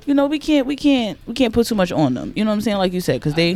you 0.05 0.13
know, 0.13 0.25
we 0.27 0.39
can't 0.39 0.67
we 0.67 0.75
can't 0.75 1.17
we 1.25 1.33
can't 1.33 1.53
put 1.53 1.67
too 1.67 1.75
much 1.75 1.93
on 1.93 2.15
them. 2.15 2.33
You 2.35 2.43
know 2.43 2.51
what 2.51 2.55
I'm 2.55 2.61
saying? 2.61 2.75
Like 2.75 2.91
you 2.91 2.99
said, 2.99 3.21
because 3.21 3.35
they. 3.35 3.55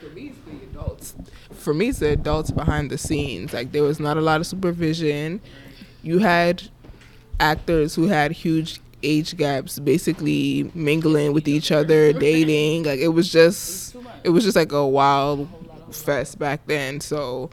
For 0.00 0.08
me, 0.14 0.28
it's 0.28 0.38
the 0.38 0.56
adults. 0.62 1.14
For 1.52 1.74
me, 1.74 1.88
it's 1.88 1.98
the 1.98 2.12
adults 2.12 2.50
behind 2.50 2.90
the 2.90 2.96
scenes. 2.96 3.52
Like 3.52 3.72
there 3.72 3.82
was 3.82 4.00
not 4.00 4.16
a 4.16 4.22
lot 4.22 4.40
of 4.40 4.46
supervision. 4.46 5.42
You 6.02 6.20
had 6.20 6.70
actors 7.38 7.96
who 7.96 8.06
had 8.06 8.32
huge 8.32 8.80
age 9.02 9.36
gaps, 9.36 9.78
basically 9.78 10.70
mingling 10.74 11.32
with 11.32 11.48
each 11.48 11.70
other, 11.72 12.12
dating. 12.12 12.84
Like 12.84 13.00
it 13.00 13.08
was 13.08 13.30
just, 13.30 13.96
it 14.24 14.30
was 14.30 14.44
just 14.44 14.56
like 14.56 14.72
a 14.72 14.86
wild 14.86 15.48
fest 15.92 16.38
back 16.38 16.66
then. 16.66 17.00
So, 17.00 17.50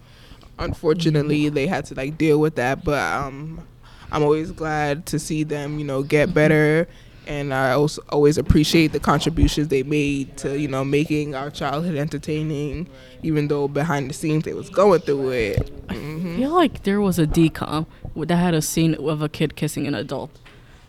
unfortunately, 0.60 1.50
they 1.50 1.68
had 1.68 1.86
to 1.86 1.96
like 1.96 2.18
deal 2.18 2.40
with 2.40 2.56
that. 2.56 2.84
But 2.84 3.02
um, 3.14 3.64
I'm 4.12 4.24
always 4.24 4.52
glad 4.52 5.06
to 5.08 5.20
see 5.20 5.44
them, 5.44 5.80
you 5.80 5.86
know, 5.86 6.04
get 6.04 6.34
better. 6.34 6.88
And 7.28 7.54
I 7.54 7.72
also 7.72 8.04
always 8.10 8.38
appreciate 8.38 8.92
the 8.92 9.00
contributions 9.00 9.70
they 9.70 9.82
made 9.82 10.38
to, 10.38 10.60
you 10.60 10.68
know, 10.68 10.84
making 10.86 11.34
our 11.34 11.50
childhood 11.50 11.96
entertaining, 11.96 12.88
even 13.24 13.48
though 13.48 13.68
behind 13.68 14.10
the 14.12 14.14
scenes 14.14 14.44
they 14.44 14.54
was 14.54 14.70
going 14.70 15.02
through 15.02 15.30
it. 15.32 15.72
I 15.90 15.96
hmm 15.96 16.36
feel 16.36 16.54
like 16.54 16.84
there 16.84 17.02
was 17.02 17.18
a 17.18 17.26
DCOM 17.26 17.88
that 18.16 18.36
had 18.36 18.54
a 18.54 18.62
scene 18.62 18.94
of 18.96 19.22
a 19.24 19.30
kid 19.30 19.56
kissing 19.56 19.88
an 19.88 19.96
adult. 19.96 20.32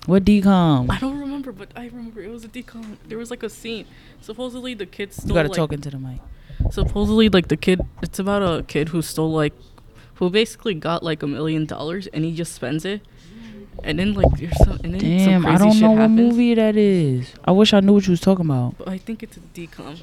What 0.07 0.25
DCOM? 0.25 0.89
I 0.91 0.99
don't 1.01 1.19
remember, 1.19 1.51
but 1.53 1.69
I 1.75 1.87
remember 1.87 2.23
it 2.23 2.31
was 2.31 2.45
a 2.45 2.49
DCOM. 2.49 2.97
There 3.09 3.19
was 3.19 3.31
like 3.31 3.43
a 3.43 3.51
scene. 3.51 3.87
Supposedly 4.21 4.73
the 4.75 4.87
kid 4.87 5.13
stole 5.13 5.29
You 5.29 5.35
gotta 5.35 5.49
like, 5.49 5.57
talk 5.57 5.73
into 5.73 5.91
the 5.91 5.99
mic. 5.99 6.21
supposedly 6.71 7.29
like 7.29 7.49
the 7.49 7.57
kid 7.57 7.81
it's 8.03 8.19
about 8.19 8.43
a 8.43 8.63
kid 8.63 8.89
who 8.91 9.03
stole 9.03 9.31
like 9.33 9.53
who 10.15 10.31
basically 10.31 10.75
got 10.75 11.03
like 11.03 11.23
a 11.23 11.27
million 11.27 11.67
dollars 11.67 12.07
and 12.09 12.25
he 12.25 12.35
just 12.35 12.55
spends 12.55 12.85
it 12.85 13.03
and 13.85 13.99
then 13.99 14.15
like 14.15 14.27
there's 14.39 14.57
some 14.65 14.79
and 14.85 14.95
then 14.95 15.01
some 15.01 15.09
Damn, 15.33 15.43
crazy 15.43 15.55
I 15.55 15.59
don't 15.59 15.73
shit 15.73 15.83
know 15.83 15.91
what 15.93 16.09
movie 16.11 16.55
that 16.55 16.77
is. 16.77 17.33
I 17.45 17.53
wish 17.53 17.73
I 17.73 17.81
knew 17.81 17.93
what 17.95 18.07
you 18.07 18.13
was 18.13 18.21
talking 18.21 18.45
about, 18.45 18.77
but 18.79 18.89
i 18.89 18.99
think 18.99 19.23
it's 19.23 19.37
a 19.37 19.41
DCOM 19.41 19.97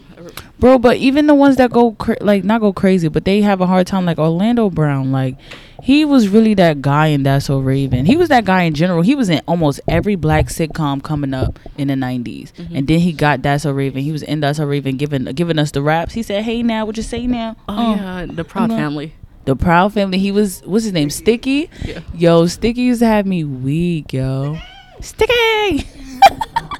bro. 0.59 0.77
But 0.79 0.97
even 0.97 1.27
the 1.27 1.36
ones 1.36 1.57
that 1.57 1.71
go 1.71 1.91
cra- 1.93 2.17
like 2.21 2.43
not 2.43 2.62
go 2.62 2.71
crazy, 2.73 3.07
but 3.07 3.25
they 3.25 3.41
have 3.41 3.62
a 3.62 3.67
hard 3.67 3.88
time. 3.88 4.05
Like 4.05 4.17
Orlando 4.19 4.69
Brown, 4.69 5.12
like 5.12 5.36
he 5.81 6.05
was 6.05 6.29
really 6.29 6.53
that 6.55 6.81
guy 6.81 7.07
in 7.07 7.23
That's 7.23 7.45
So 7.45 7.59
Raven. 7.59 8.05
He 8.05 8.15
was 8.15 8.29
that 8.29 8.45
guy 8.45 8.63
in 8.63 8.73
general. 8.73 9.01
He 9.01 9.15
was 9.15 9.29
in 9.29 9.41
almost 9.47 9.81
every 9.89 10.15
black 10.15 10.45
sitcom 10.47 11.03
coming 11.03 11.33
up 11.33 11.59
in 11.77 11.89
the 11.89 11.95
90s, 11.95 12.53
Mhm. 12.53 12.77
and 12.77 12.88
then 12.88 12.99
he 12.99 13.12
got 13.12 13.41
That's 13.41 13.63
So 13.63 13.71
Raven. 13.71 14.01
He 14.03 14.12
was 14.12 14.23
in 14.23 14.39
That's 14.39 14.57
So 14.59 14.65
Raven, 14.65 14.95
giving 14.97 15.25
giving 15.25 15.59
us 15.59 15.71
the 15.71 15.81
raps. 15.81 16.13
He 16.13 16.23
said, 16.23 16.43
"Hey 16.43 16.63
now, 16.63 16.86
what 16.86 16.95
you 16.97 17.03
say 17.03 17.27
now?" 17.27 17.55
oh 17.67 17.73
Uh, 17.93 17.95
yeah 17.95 18.25
the 18.27 18.43
proud 18.43 18.69
family 18.69 19.13
The 19.45 19.56
Proud 19.56 19.93
Family. 19.93 20.19
He 20.19 20.32
was 20.32 20.62
what's 20.65 20.84
his 20.86 20.93
name? 20.93 21.10
Sticky. 21.10 21.69
yeah 21.84 21.99
Yo, 22.15 22.47
Sticky 22.47 22.82
used 22.82 22.99
to 22.99 23.08
have 23.08 23.25
me 23.25 23.43
weak, 23.43 24.13
yo. 24.13 24.58
Sticky. 25.01 25.88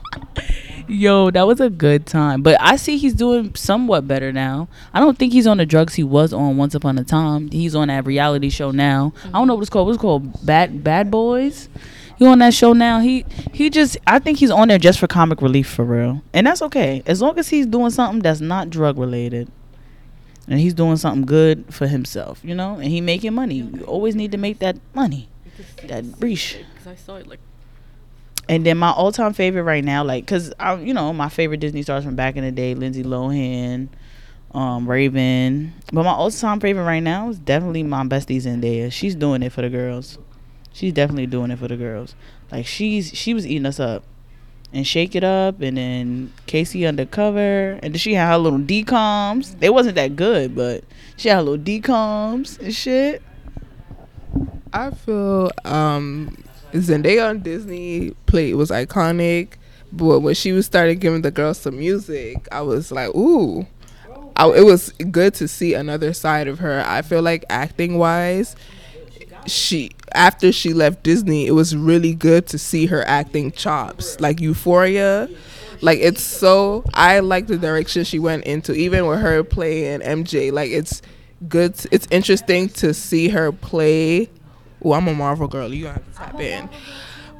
yo, 0.88 1.32
that 1.32 1.46
was 1.48 1.60
a 1.60 1.70
good 1.70 2.06
time. 2.06 2.42
But 2.42 2.58
I 2.62 2.76
see 2.78 2.98
he's 2.98 3.14
doing 3.14 3.54
somewhat 3.56 4.08
better 4.08 4.32
now. 4.32 4.68
I 4.94 5.00
don't 5.00 5.18
think 5.18 5.34
he's 5.34 5.48
on 5.48 5.58
the 5.58 5.66
drugs 5.66 5.96
he 5.96 6.04
was 6.04 6.34
on 6.34 6.58
once 6.58 6.76
upon 6.76 6.98
a 6.98 7.04
time. 7.04 7.50
He's 7.52 7.76
on 7.76 7.90
that 7.90 8.06
reality 8.06 8.50
show 8.50 8.72
now. 8.72 9.14
I 9.26 9.32
don't 9.32 9.48
know 9.48 9.56
what 9.56 9.62
it's 9.62 9.70
called. 9.70 9.88
What's 9.88 9.98
it 9.98 10.02
called? 10.02 10.46
Bad 10.46 10.84
Bad 10.84 11.12
Boys. 11.12 11.70
He 12.18 12.26
on 12.26 12.40
that 12.40 12.54
show 12.54 12.74
now. 12.74 13.00
He 13.00 13.26
he 13.52 13.70
just 13.70 13.98
I 14.08 14.20
think 14.20 14.38
he's 14.38 14.52
on 14.52 14.68
there 14.68 14.78
just 14.78 15.00
for 15.00 15.08
comic 15.08 15.42
relief 15.42 15.68
for 15.68 15.84
real. 15.84 16.22
And 16.34 16.48
that's 16.48 16.62
okay. 16.62 17.04
As 17.06 17.22
long 17.22 17.38
as 17.40 17.50
he's 17.50 17.66
doing 17.66 17.90
something 17.90 18.22
that's 18.22 18.40
not 18.42 18.70
drug 18.70 18.98
related. 18.98 19.52
And 20.48 20.60
he's 20.60 20.74
doing 20.74 20.98
something 20.98 21.26
good 21.26 21.66
for 21.74 21.88
himself, 21.88 22.42
you 22.44 22.54
know, 22.56 22.76
and 22.76 22.86
he 22.86 23.02
making 23.02 23.34
money. 23.34 23.56
You 23.56 23.84
always 23.86 24.16
need 24.16 24.32
to 24.32 24.38
make 24.38 24.60
that 24.60 24.78
money, 24.94 25.30
that 25.88 26.20
breach. 26.20 26.58
Because 26.74 26.88
I 26.88 26.96
saw 26.96 27.16
it 27.16 27.28
like 27.28 27.40
And 28.50 28.66
then 28.66 28.78
my 28.78 28.92
all-time 28.92 29.34
favorite 29.34 29.64
right 29.64 29.84
now, 29.84 30.04
like, 30.04 30.28
cause 30.28 30.52
I, 30.60 30.76
you 30.76 30.94
know, 30.94 31.14
my 31.14 31.30
favorite 31.30 31.62
Disney 31.62 31.82
stars 31.82 32.04
from 32.04 32.16
back 32.16 32.36
in 32.36 32.44
the 32.44 32.52
day, 32.52 32.76
Lindsay 32.76 33.04
Lohan, 33.04 33.88
um, 34.52 34.90
Raven. 34.90 35.74
But 35.94 36.04
my 36.04 36.12
all-time 36.12 36.60
favorite 36.60 36.84
right 36.84 37.00
now 37.04 37.30
is 37.30 37.40
definitely 37.40 37.84
my 37.84 38.04
bestie 38.04 38.42
Zendaya. 38.42 38.92
She's 38.92 39.16
doing 39.16 39.44
it 39.44 39.52
for 39.52 39.62
the 39.62 39.70
girls. 39.70 40.18
She's 40.74 40.92
definitely 40.92 41.28
doing 41.28 41.52
it 41.52 41.60
for 41.60 41.68
the 41.68 41.78
girls. 41.78 42.16
Like 42.52 42.66
she's 42.66 43.16
she 43.16 43.34
was 43.34 43.48
eating 43.48 43.66
us 43.66 43.80
up, 43.80 44.04
and 44.74 44.86
Shake 44.86 45.16
It 45.16 45.24
Up, 45.24 45.62
and 45.62 45.78
then 45.78 46.34
K.C. 46.48 46.86
Undercover, 46.86 47.80
and 47.84 47.94
then 47.94 48.00
she 48.00 48.16
had 48.16 48.30
her 48.30 48.38
little 48.38 48.60
DCOMs. 48.60 49.60
They 49.60 49.70
wasn't 49.70 49.96
that 49.96 50.16
good, 50.16 50.56
but 50.56 50.84
she 51.16 51.30
had 51.30 51.36
her 51.36 51.44
little 51.44 51.64
DCOMs 51.64 52.60
and 52.60 52.74
shit. 52.74 53.22
I 54.74 54.90
feel 54.90 55.52
um 55.66 56.44
Zendaya 56.74 57.30
on 57.30 57.40
Disney 57.42 58.12
play 58.26 58.54
was 58.56 58.72
iconic, 58.72 59.50
but 59.92 60.22
when 60.22 60.34
she 60.34 60.52
was 60.52 60.66
started 60.66 60.96
giving 60.96 61.22
the 61.22 61.32
girls 61.32 61.60
some 61.60 61.78
music, 61.78 62.48
I 62.52 62.62
was 62.62 62.92
like, 62.92 63.14
ooh. 63.16 63.68
I, 64.36 64.50
it 64.50 64.66
was 64.66 64.92
good 65.12 65.36
to 65.36 65.48
see 65.48 65.76
another 65.76 66.12
side 66.12 66.48
of 66.48 66.58
her. 66.58 66.84
I 66.88 67.04
feel 67.04 67.22
like 67.22 67.46
acting 67.52 68.00
wise, 68.00 68.56
she 69.48 69.92
after 70.14 70.52
she 70.52 70.74
left 70.74 71.04
Disney, 71.04 71.48
it 71.48 71.52
was 71.52 71.76
really 71.76 72.14
good 72.14 72.48
to 72.48 72.58
see 72.58 72.86
her 72.88 73.04
acting 73.08 73.52
chops. 73.52 74.20
Like 74.20 74.40
Euphoria, 74.40 75.30
like 75.82 76.00
it's 76.00 76.22
so 76.22 76.84
I 76.94 77.20
like 77.20 77.48
the 77.48 77.58
direction 77.58 78.04
she 78.04 78.20
went 78.20 78.46
into, 78.46 78.74
even 78.74 79.08
with 79.08 79.20
her 79.20 79.44
playing 79.44 80.02
MJ. 80.02 80.52
Like 80.52 80.72
it's 80.72 81.02
good. 81.48 81.76
It's 81.92 82.08
interesting 82.12 82.70
to 82.70 82.94
see 82.94 83.30
her 83.30 83.52
play. 83.52 84.30
Oh, 84.84 84.94
I'm 84.94 85.08
a 85.08 85.14
Marvel 85.14 85.48
girl. 85.48 85.74
You 85.74 85.84
gonna 85.84 85.94
have 85.96 86.12
to 86.12 86.18
tap 86.18 86.40
in. 86.40 86.70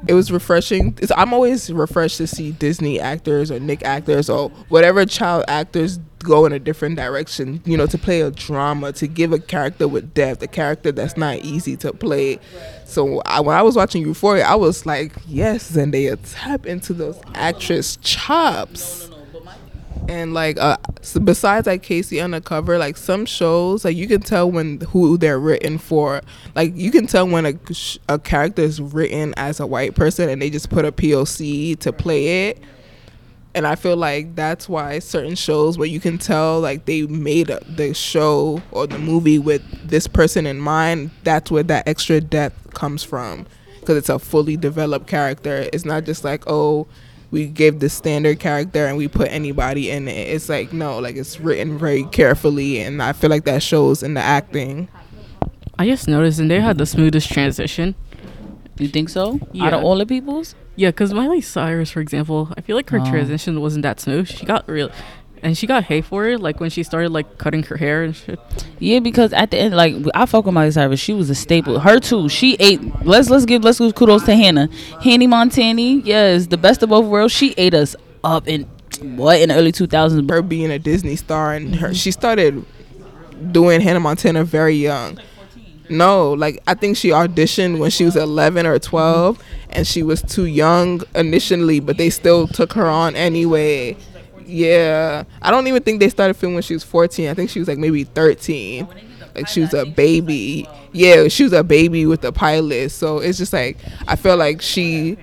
It 0.06 0.14
was 0.14 0.30
refreshing. 0.30 0.98
It's, 1.00 1.12
I'm 1.16 1.32
always 1.32 1.72
refreshed 1.72 2.18
to 2.18 2.26
see 2.26 2.52
Disney 2.52 3.00
actors 3.00 3.50
or 3.50 3.58
Nick 3.58 3.82
actors 3.84 4.28
or 4.28 4.50
whatever 4.68 5.06
child 5.06 5.44
actors 5.48 5.98
go 6.18 6.46
in 6.46 6.52
a 6.52 6.58
different 6.58 6.96
direction. 6.96 7.62
You 7.64 7.76
know, 7.76 7.86
to 7.86 7.98
play 7.98 8.20
a 8.20 8.30
drama, 8.30 8.92
to 8.94 9.06
give 9.06 9.32
a 9.32 9.38
character 9.38 9.88
with 9.88 10.14
depth, 10.14 10.42
a 10.42 10.46
character 10.46 10.92
that's 10.92 11.16
not 11.16 11.38
easy 11.38 11.76
to 11.78 11.92
play. 11.92 12.38
So 12.84 13.22
I, 13.26 13.40
when 13.40 13.56
I 13.56 13.62
was 13.62 13.76
watching 13.76 14.02
Euphoria, 14.02 14.44
I 14.44 14.54
was 14.54 14.86
like, 14.86 15.12
yes, 15.26 15.72
Zendaya, 15.72 16.18
tap 16.34 16.66
into 16.66 16.92
those 16.92 17.20
actress 17.34 17.96
chops. 18.02 19.10
And 20.08 20.34
like, 20.34 20.58
uh, 20.58 20.76
besides 21.22 21.66
like 21.66 21.82
K.C. 21.82 22.20
Undercover, 22.20 22.78
like 22.78 22.96
some 22.96 23.24
shows, 23.26 23.84
like 23.84 23.96
you 23.96 24.06
can 24.06 24.20
tell 24.20 24.50
when 24.50 24.80
who 24.80 25.16
they're 25.16 25.38
written 25.38 25.78
for. 25.78 26.20
Like 26.54 26.72
you 26.76 26.90
can 26.90 27.06
tell 27.06 27.26
when 27.26 27.46
a 27.46 27.54
a 28.08 28.18
character 28.18 28.62
is 28.62 28.80
written 28.80 29.34
as 29.36 29.60
a 29.60 29.66
white 29.66 29.94
person 29.94 30.28
and 30.28 30.42
they 30.42 30.50
just 30.50 30.68
put 30.68 30.84
a 30.84 30.92
POC 30.92 31.78
to 31.80 31.92
play 31.92 32.48
it. 32.48 32.62
And 33.54 33.68
I 33.68 33.76
feel 33.76 33.96
like 33.96 34.34
that's 34.34 34.68
why 34.68 34.98
certain 34.98 35.36
shows 35.36 35.78
where 35.78 35.88
you 35.88 36.00
can 36.00 36.18
tell 36.18 36.60
like 36.60 36.86
they 36.86 37.02
made 37.02 37.46
the 37.46 37.94
show 37.94 38.60
or 38.72 38.88
the 38.88 38.98
movie 38.98 39.38
with 39.38 39.62
this 39.88 40.08
person 40.08 40.44
in 40.44 40.58
mind, 40.58 41.12
that's 41.22 41.52
where 41.52 41.62
that 41.62 41.86
extra 41.86 42.20
depth 42.20 42.74
comes 42.74 43.04
from. 43.04 43.46
Because 43.78 43.96
it's 43.96 44.08
a 44.08 44.18
fully 44.18 44.56
developed 44.56 45.06
character. 45.06 45.68
It's 45.72 45.84
not 45.84 46.04
just 46.04 46.24
like, 46.24 46.42
oh, 46.48 46.88
we 47.34 47.46
gave 47.46 47.80
the 47.80 47.88
standard 47.88 48.38
character 48.38 48.86
and 48.86 48.96
we 48.96 49.08
put 49.08 49.26
anybody 49.28 49.90
in 49.90 50.06
it. 50.06 50.12
It's 50.28 50.48
like, 50.48 50.72
no, 50.72 51.00
like 51.00 51.16
it's 51.16 51.40
written 51.40 51.76
very 51.76 52.04
carefully. 52.04 52.78
And 52.78 53.02
I 53.02 53.12
feel 53.12 53.28
like 53.28 53.44
that 53.44 53.60
shows 53.60 54.04
in 54.04 54.14
the 54.14 54.20
acting. 54.20 54.86
I 55.76 55.84
just 55.88 56.06
noticed 56.06 56.38
and 56.38 56.48
they 56.48 56.60
had 56.60 56.78
the 56.78 56.86
smoothest 56.86 57.32
transition. 57.32 57.96
You 58.78 58.86
think 58.86 59.08
so? 59.08 59.34
Out 59.34 59.48
Yeah. 59.52 59.68
of 59.76 59.82
all 59.82 59.96
the 59.98 60.06
peoples? 60.06 60.54
Yeah, 60.76 60.90
because 60.90 61.12
Miley 61.12 61.40
Cyrus, 61.40 61.90
for 61.90 61.98
example, 62.00 62.52
I 62.56 62.60
feel 62.60 62.76
like 62.76 62.88
her 62.90 63.00
Oh. 63.00 63.04
transition 63.10 63.60
wasn't 63.60 63.82
that 63.82 63.98
smooth. 63.98 64.28
She 64.28 64.46
got 64.46 64.68
real, 64.68 64.90
and 65.44 65.56
she 65.56 65.66
got 65.66 65.84
hate 65.84 66.06
for 66.06 66.26
it, 66.26 66.40
like 66.40 66.58
when 66.58 66.70
she 66.70 66.82
started 66.82 67.10
like 67.10 67.36
cutting 67.36 67.62
her 67.64 67.76
hair 67.76 68.02
and 68.02 68.16
shit. 68.16 68.40
Yeah, 68.78 68.98
because 68.98 69.32
at 69.34 69.50
the 69.50 69.58
end, 69.58 69.76
like 69.76 69.94
I 70.14 70.24
fuck 70.24 70.46
with 70.46 70.54
Miley 70.54 70.70
Cyrus. 70.70 70.98
She 70.98 71.12
was 71.12 71.28
a 71.28 71.34
staple. 71.34 71.78
Her 71.78 72.00
too. 72.00 72.28
She 72.30 72.56
ate. 72.58 72.80
Let's 73.04 73.28
let's 73.28 73.44
give 73.44 73.62
let's 73.62 73.78
give 73.78 73.94
kudos 73.94 74.24
to 74.24 74.34
Hannah. 74.34 74.68
Hanny 75.02 75.28
Montani. 75.28 76.00
Yes, 76.04 76.46
the 76.46 76.56
best 76.56 76.82
of 76.82 76.88
both 76.88 77.04
worlds. 77.04 77.34
She 77.34 77.54
ate 77.58 77.74
us 77.74 77.94
up 78.24 78.48
in 78.48 78.62
what 79.02 79.40
in 79.40 79.50
the 79.50 79.54
early 79.54 79.70
two 79.70 79.86
thousands. 79.86 80.28
Her 80.30 80.40
being 80.40 80.70
a 80.70 80.78
Disney 80.78 81.14
star 81.14 81.52
and 81.52 81.76
her, 81.76 81.92
she 81.92 82.10
started 82.10 82.64
doing 83.52 83.82
Hannah 83.82 84.00
Montana 84.00 84.44
very 84.44 84.76
young. 84.76 85.20
No, 85.90 86.32
like 86.32 86.62
I 86.66 86.72
think 86.72 86.96
she 86.96 87.10
auditioned 87.10 87.78
when 87.78 87.90
she 87.90 88.06
was 88.06 88.16
11 88.16 88.64
or 88.64 88.78
12 88.78 89.42
and 89.68 89.86
she 89.86 90.02
was 90.02 90.22
too 90.22 90.46
young 90.46 91.02
initially, 91.14 91.80
but 91.80 91.98
they 91.98 92.08
still 92.08 92.48
took 92.48 92.72
her 92.72 92.86
on 92.86 93.14
anyway. 93.14 93.98
Yeah. 94.46 95.24
I 95.42 95.50
don't 95.50 95.66
even 95.66 95.82
think 95.82 96.00
they 96.00 96.08
started 96.08 96.34
filming 96.34 96.54
when 96.54 96.62
she 96.62 96.74
was 96.74 96.84
14. 96.84 97.28
I 97.28 97.34
think 97.34 97.50
she 97.50 97.58
was 97.58 97.68
like 97.68 97.78
maybe 97.78 98.04
13. 98.04 98.86
Like 99.34 99.48
she 99.48 99.60
was 99.60 99.74
a 99.74 99.84
baby. 99.84 100.68
Yeah, 100.92 101.28
she 101.28 101.42
was 101.42 101.52
a 101.52 101.64
baby 101.64 102.06
with 102.06 102.20
the 102.20 102.32
pilot. 102.32 102.90
So 102.90 103.18
it's 103.18 103.38
just 103.38 103.52
like 103.52 103.78
I 104.06 104.16
feel 104.16 104.36
like 104.36 104.62
she 104.62 105.18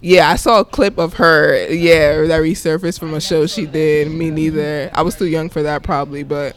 yeah, 0.00 0.28
I 0.28 0.36
saw 0.36 0.60
a 0.60 0.64
clip 0.66 0.98
of 0.98 1.14
her, 1.14 1.66
yeah, 1.72 2.26
that 2.26 2.42
resurfaced 2.42 2.98
from 2.98 3.14
a 3.14 3.22
show 3.22 3.46
she 3.46 3.64
did. 3.64 4.10
Me 4.10 4.28
neither. 4.28 4.90
I 4.92 5.00
was 5.00 5.16
too 5.16 5.24
young 5.24 5.48
for 5.48 5.62
that 5.62 5.82
probably, 5.82 6.22
but 6.22 6.54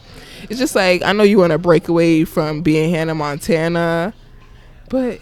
it's 0.50 0.60
just 0.60 0.76
like 0.76 1.02
I 1.02 1.14
know 1.14 1.24
you 1.24 1.38
want 1.38 1.52
to 1.52 1.58
break 1.58 1.88
away 1.88 2.26
from 2.26 2.62
being 2.62 2.94
Hannah 2.94 3.16
Montana, 3.16 4.14
but 4.90 5.20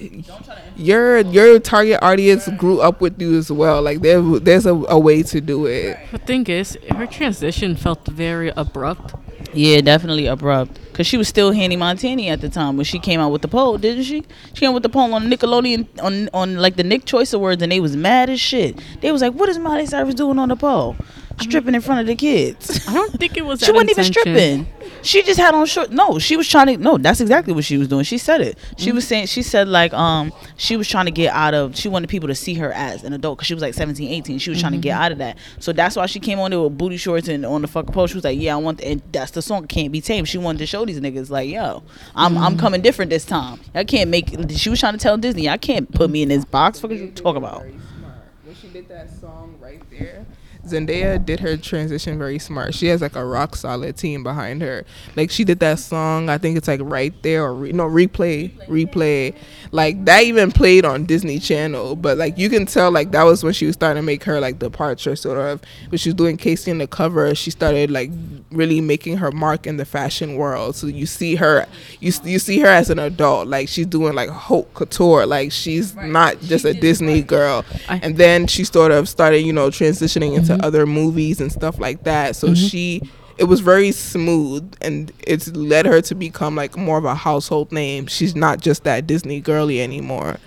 your 0.78 1.20
your 1.20 1.60
target 1.60 2.00
audience 2.02 2.48
grew 2.58 2.82
up 2.82 3.02
with 3.02 3.20
you 3.22 3.38
as 3.38 3.52
well. 3.52 3.82
Like 3.82 4.02
there, 4.02 4.22
there's 4.22 4.66
a, 4.66 4.74
a 4.74 5.00
way 5.00 5.24
to 5.24 5.42
do 5.42 5.66
it. 5.66 5.98
The 6.12 6.18
thing 6.20 6.46
is, 6.48 6.78
her 6.92 7.08
transition 7.08 7.76
felt 7.76 8.06
very 8.08 8.52
abrupt. 8.56 9.16
Yeah, 9.54 9.82
definitely 9.82 10.28
abrupt. 10.28 10.80
Cause 10.94 11.08
she 11.08 11.18
was 11.18 11.28
still 11.28 11.52
Hanny 11.52 11.78
Montani 11.78 12.28
at 12.28 12.42
the 12.42 12.50
time 12.50 12.78
when 12.78 12.86
she 12.86 13.00
came 13.00 13.20
out 13.20 13.30
with 13.32 13.42
the 13.42 13.48
poll, 13.48 13.78
didn't 13.78 14.04
she? 14.04 14.24
She 14.54 14.60
came 14.62 14.74
with 14.74 14.84
the 14.84 14.90
poll 14.90 15.14
on 15.14 15.30
Nickelodeon 15.30 15.88
on 16.02 16.30
on 16.34 16.58
like 16.58 16.76
the 16.76 16.84
Nick 16.84 17.06
Choice 17.06 17.34
Awards, 17.34 17.62
and 17.62 17.72
they 17.72 17.80
was 17.80 17.96
mad 17.96 18.30
as 18.30 18.40
shit. 18.40 18.80
They 19.02 19.12
was 19.12 19.22
like, 19.22 19.34
"What 19.34 19.50
is 19.50 19.58
Miley 19.58 19.86
Cyrus 19.86 20.16
doing 20.16 20.40
on 20.40 20.50
the 20.50 20.56
poll? 20.56 20.96
Stripping 21.42 21.76
in 21.76 21.82
front 21.82 22.02
of 22.02 22.08
the 22.08 22.16
kids." 22.16 22.88
I 22.88 22.94
don't 22.94 23.12
think 23.14 23.38
it 23.38 23.46
was. 23.46 23.60
she 23.62 23.68
that 23.68 23.74
wasn't 23.74 23.92
even 23.92 24.04
stripping. 24.06 24.68
She 25.06 25.22
just 25.22 25.40
had 25.40 25.54
on 25.54 25.68
short. 25.68 25.92
No, 25.92 26.18
she 26.18 26.36
was 26.36 26.50
trying 26.50 26.66
to. 26.66 26.78
No, 26.78 26.98
that's 26.98 27.22
exactly 27.22 27.54
what 27.54 27.64
she 27.64 27.78
was 27.78 27.88
doing. 27.88 28.04
She 28.04 28.18
said 28.18 28.42
it. 28.42 28.58
She 28.78 28.92
was 28.92 29.04
mm-hmm. 29.04 29.10
saying. 29.10 29.26
She 29.28 29.44
said 29.44 29.68
like 29.68 29.94
um 29.94 30.34
she 30.58 30.78
was 30.78 30.90
trying 30.90 31.06
to 31.06 31.12
get 31.12 31.32
out 31.32 31.54
of. 31.54 31.76
She 31.76 31.88
wanted 31.88 32.10
people 32.10 32.28
to 32.28 32.34
see 32.34 32.56
her 32.56 32.74
as 32.74 33.04
an 33.04 33.14
adult 33.14 33.38
because 33.38 33.48
she 33.48 33.54
was 33.54 33.62
like 33.62 33.76
17, 33.76 34.10
18. 34.10 34.40
She 34.40 34.50
was 34.50 34.60
trying 34.60 34.72
to 34.72 34.80
get 34.80 34.94
mm-hmm. 34.94 35.04
out 35.04 35.12
of 35.12 35.20
that. 35.20 35.38
So 35.60 35.72
that's 35.74 35.96
why 35.96 36.08
she 36.08 36.20
came 36.20 36.40
on 36.40 36.50
there 36.50 36.60
with 36.60 36.76
booty 36.76 36.98
shorts 36.98 37.28
and 37.28 37.46
on 37.46 37.62
the 37.62 37.68
fucking 37.68 37.94
post. 37.94 38.14
She 38.14 38.18
was 38.18 38.24
like, 38.24 38.40
yeah, 38.40 38.56
I 38.56 38.58
want. 38.58 38.82
And 38.82 39.04
that's 39.12 39.30
the 39.30 39.44
song. 39.44 39.68
Can't 39.68 39.92
be 39.92 40.02
tamed. 40.02 40.28
She 40.28 40.40
wanted 40.40 40.58
to 40.60 40.66
show 40.66 40.84
these 40.86 41.00
niggas 41.00 41.30
like, 41.30 41.50
yo, 41.50 41.84
I'm 42.16 42.36
I'm 42.36 42.54
mm-hmm. 42.54 42.60
coming 42.60 42.82
different 42.82 43.12
this 43.12 43.26
time. 43.26 43.60
I 43.76 43.84
can't 43.84 44.10
make. 44.10 44.34
She 44.50 44.72
was 44.72 44.80
trying 44.80 44.94
to 44.94 45.00
tell 45.00 45.18
Disney, 45.18 45.48
I 45.48 45.58
can't 45.58 45.92
put 45.94 46.10
me 46.10 46.24
in 46.24 46.30
this 46.30 46.46
box. 46.46 46.82
What 46.82 46.92
are 46.92 46.96
you 46.96 47.12
talking 47.12 47.38
about? 47.38 47.62
When 47.62 48.56
she 48.56 48.70
did 48.70 48.88
that 48.90 49.12
song 49.12 49.56
right 49.60 49.82
there, 49.92 50.26
Zendaya 50.66 51.24
did 51.24 51.40
her 51.40 51.58
transition 51.58 52.18
very 52.18 52.40
smart. 52.40 52.74
She 52.74 52.88
has 52.88 53.02
like 53.02 53.16
a 53.16 53.26
rock 53.26 53.56
solid 53.56 53.98
team 53.98 54.24
behind 54.24 54.62
her. 54.62 54.86
Like 55.16 55.30
she 55.32 55.44
did 55.44 55.60
that 55.60 55.80
song, 55.80 56.30
I 56.30 56.38
think 56.38 56.58
it's 56.58 56.68
like 56.68 56.82
right 56.84 57.14
there 57.24 57.44
or 57.44 57.54
re- 57.54 57.72
no 57.72 57.86
replay, 57.88 58.52
replay. 58.68 59.36
Like 59.72 60.06
that 60.06 60.24
even 60.24 60.52
played 60.52 60.86
on 60.86 61.06
Disney 61.06 61.40
Channel, 61.40 61.96
but 61.96 62.18
like 62.18 62.38
you 62.38 62.50
can 62.50 62.66
tell 62.66 62.92
like 62.92 63.12
that 63.12 63.24
was 63.24 63.44
when 63.44 63.54
she 63.54 63.66
was 63.66 63.74
starting 63.76 64.02
to 64.02 64.06
make 64.06 64.24
her 64.24 64.40
like 64.40 64.60
departure 64.60 65.16
sort 65.16 65.38
of. 65.38 65.62
When 65.90 65.98
she 65.98 66.10
was 66.10 66.16
doing 66.16 66.38
K.C. 66.38 66.70
in 66.72 66.78
the 66.78 66.88
cover, 66.88 67.34
she 67.36 67.52
started 67.52 67.92
like 67.92 68.12
really 68.52 68.82
making 68.82 69.18
her 69.18 69.32
mark 69.32 69.68
in 69.68 69.78
the 69.78 69.86
fashion 69.86 70.36
world. 70.36 70.76
So 70.76 70.88
you 70.88 71.06
see 71.06 71.36
her, 71.36 71.66
you 72.00 72.12
you 72.24 72.40
see 72.40 72.60
her 72.60 72.68
as 72.68 72.90
an 72.90 73.00
adult, 73.00 73.48
like 73.48 73.68
she's 73.68 73.86
doing 73.88 74.14
like 74.14 74.30
haute 74.30 74.74
couture, 74.74 75.26
like 75.26 75.52
she's 75.52 75.96
not 75.96 76.40
just 76.42 76.66
a 76.66 76.74
Disney 76.74 77.22
girl. 77.22 77.66
I- 77.90 78.00
And 78.06 78.18
then 78.18 78.46
she 78.48 78.64
sort 78.64 78.92
of 78.92 79.10
started, 79.10 79.40
you 79.40 79.52
know, 79.54 79.70
transitioning 79.70 80.36
into 80.36 80.55
Mm-hmm. 80.56 80.66
other 80.66 80.86
movies 80.86 81.42
and 81.42 81.52
stuff 81.52 81.80
like 81.80 82.04
that. 82.04 82.36
So 82.36 82.48
mm-hmm. 82.48 82.68
she, 82.68 83.02
it 83.38 83.46
was 83.46 83.60
very 83.60 83.92
smooth, 83.92 84.76
and 84.82 85.12
it's 85.26 85.48
led 85.50 85.86
her 85.86 86.02
to 86.02 86.16
become 86.16 86.56
like 86.56 86.78
more 86.78 86.98
of 86.98 87.06
a 87.06 87.16
household 87.16 87.72
name. 87.72 88.08
She's 88.08 88.36
not 88.36 88.62
just 88.62 88.84
that 88.84 89.08
Disney 89.08 89.40
girly 89.42 89.82
anymore. 89.82 90.38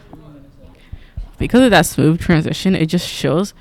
because 1.39 1.63
of 1.63 1.71
that 1.71 1.87
smooth 1.87 2.21
transition, 2.21 2.75
it 2.75 2.87
just 2.87 3.09
shows. 3.09 3.55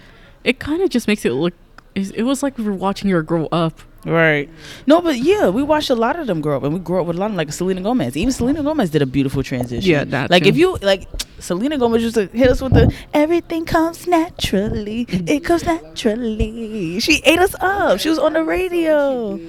It 0.44 0.60
kind 0.60 0.82
of 0.82 0.90
just 0.90 1.08
makes 1.08 1.26
it 1.26 1.32
look. 1.32 1.54
It 1.96 2.12
it 2.16 2.24
was 2.24 2.44
like 2.44 2.58
we 2.58 2.64
were 2.64 2.74
watching 2.74 3.10
her 3.10 3.22
grow 3.22 3.48
up. 3.48 3.82
Right. 4.06 4.50
No, 4.86 5.02
but 5.02 5.18
yeah, 5.18 5.50
we 5.50 5.64
watched 5.64 5.90
a 5.90 5.96
lot 5.96 6.18
of 6.18 6.28
them 6.28 6.40
grow 6.40 6.56
up, 6.58 6.64
and 6.64 6.74
we 6.74 6.80
grew 6.80 7.02
up 7.02 7.08
with 7.08 7.18
a 7.18 7.20
lot 7.20 7.26
of 7.26 7.32
them, 7.32 7.38
like 7.38 7.52
Selena 7.52 7.82
Gomez. 7.82 8.16
Even 8.16 8.32
Selena 8.32 8.64
Gomez 8.64 8.90
did 8.90 9.02
a 9.02 9.06
beautiful 9.06 9.44
transition. 9.44 9.90
Yeah, 9.90 10.04
that 10.06 10.30
like 10.30 10.44
too. 10.44 10.50
if 10.50 10.58
you 10.58 10.78
like, 10.82 11.08
Selena 11.40 11.78
Gomez 11.78 12.04
used 12.04 12.16
to 12.16 12.28
hit 12.28 12.50
us 12.50 12.62
with 12.62 12.74
the 12.74 12.94
"Everything 13.14 13.66
comes 13.66 14.08
naturally, 14.08 15.06
it 15.10 15.44
comes 15.44 15.66
naturally." 15.66 17.00
She 17.00 17.22
ate 17.26 17.40
us 17.40 17.56
up. 17.60 18.00
She 18.00 18.10
was 18.10 18.20
on 18.20 18.34
the 18.34 18.44
radio. 18.44 19.40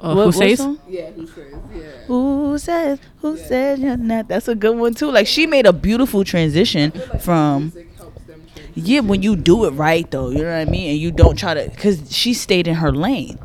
Uh, 0.00 0.14
What- 0.14 0.24
who 0.26 0.32
says? 0.32 0.66
Yeah, 0.88 1.10
who 1.10 1.26
says? 1.26 1.54
Yeah. 1.74 1.82
Who 2.06 2.58
says? 2.58 2.98
Who 3.20 3.36
said 3.36 3.78
you're 3.78 3.96
not? 3.96 4.28
That's 4.28 4.48
a 4.48 4.54
good 4.54 4.76
one 4.76 4.94
too. 4.94 5.10
Like 5.10 5.26
she 5.26 5.46
made 5.46 5.66
a 5.66 5.72
beautiful 5.72 6.24
transition 6.24 6.90
from. 7.20 7.64
Music 7.64 7.88
helps 7.98 8.22
them 8.24 8.40
transition. 8.54 8.82
Yeah, 8.86 9.00
when 9.00 9.22
you 9.22 9.36
do 9.36 9.66
it 9.66 9.70
right 9.72 10.10
though, 10.10 10.30
you 10.30 10.38
know 10.38 10.44
what 10.58 10.66
I 10.66 10.70
mean, 10.70 10.90
and 10.90 10.98
you 10.98 11.10
don't 11.12 11.38
try 11.38 11.52
to, 11.54 11.68
cause 11.76 12.00
she 12.10 12.32
stayed 12.34 12.66
in 12.66 12.74
her 12.76 12.90
lane. 12.92 13.38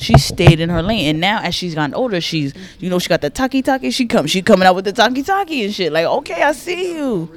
She 0.00 0.16
stayed 0.18 0.60
in 0.60 0.70
her 0.70 0.82
lane, 0.82 1.06
and 1.10 1.20
now 1.20 1.40
as 1.42 1.54
she's 1.54 1.74
gotten 1.74 1.94
older, 1.94 2.20
she's, 2.22 2.54
you 2.78 2.88
know, 2.88 2.98
she 2.98 3.08
got 3.10 3.20
the 3.20 3.28
taki 3.30 3.60
taki. 3.60 3.90
She 3.90 4.06
come, 4.06 4.26
she 4.26 4.40
coming 4.40 4.66
out 4.66 4.74
with 4.74 4.86
the 4.86 4.92
taki 4.92 5.22
taki 5.22 5.64
and 5.64 5.74
shit. 5.74 5.92
Like, 5.92 6.06
okay, 6.06 6.42
I 6.42 6.52
see 6.52 6.94
you. 6.96 7.30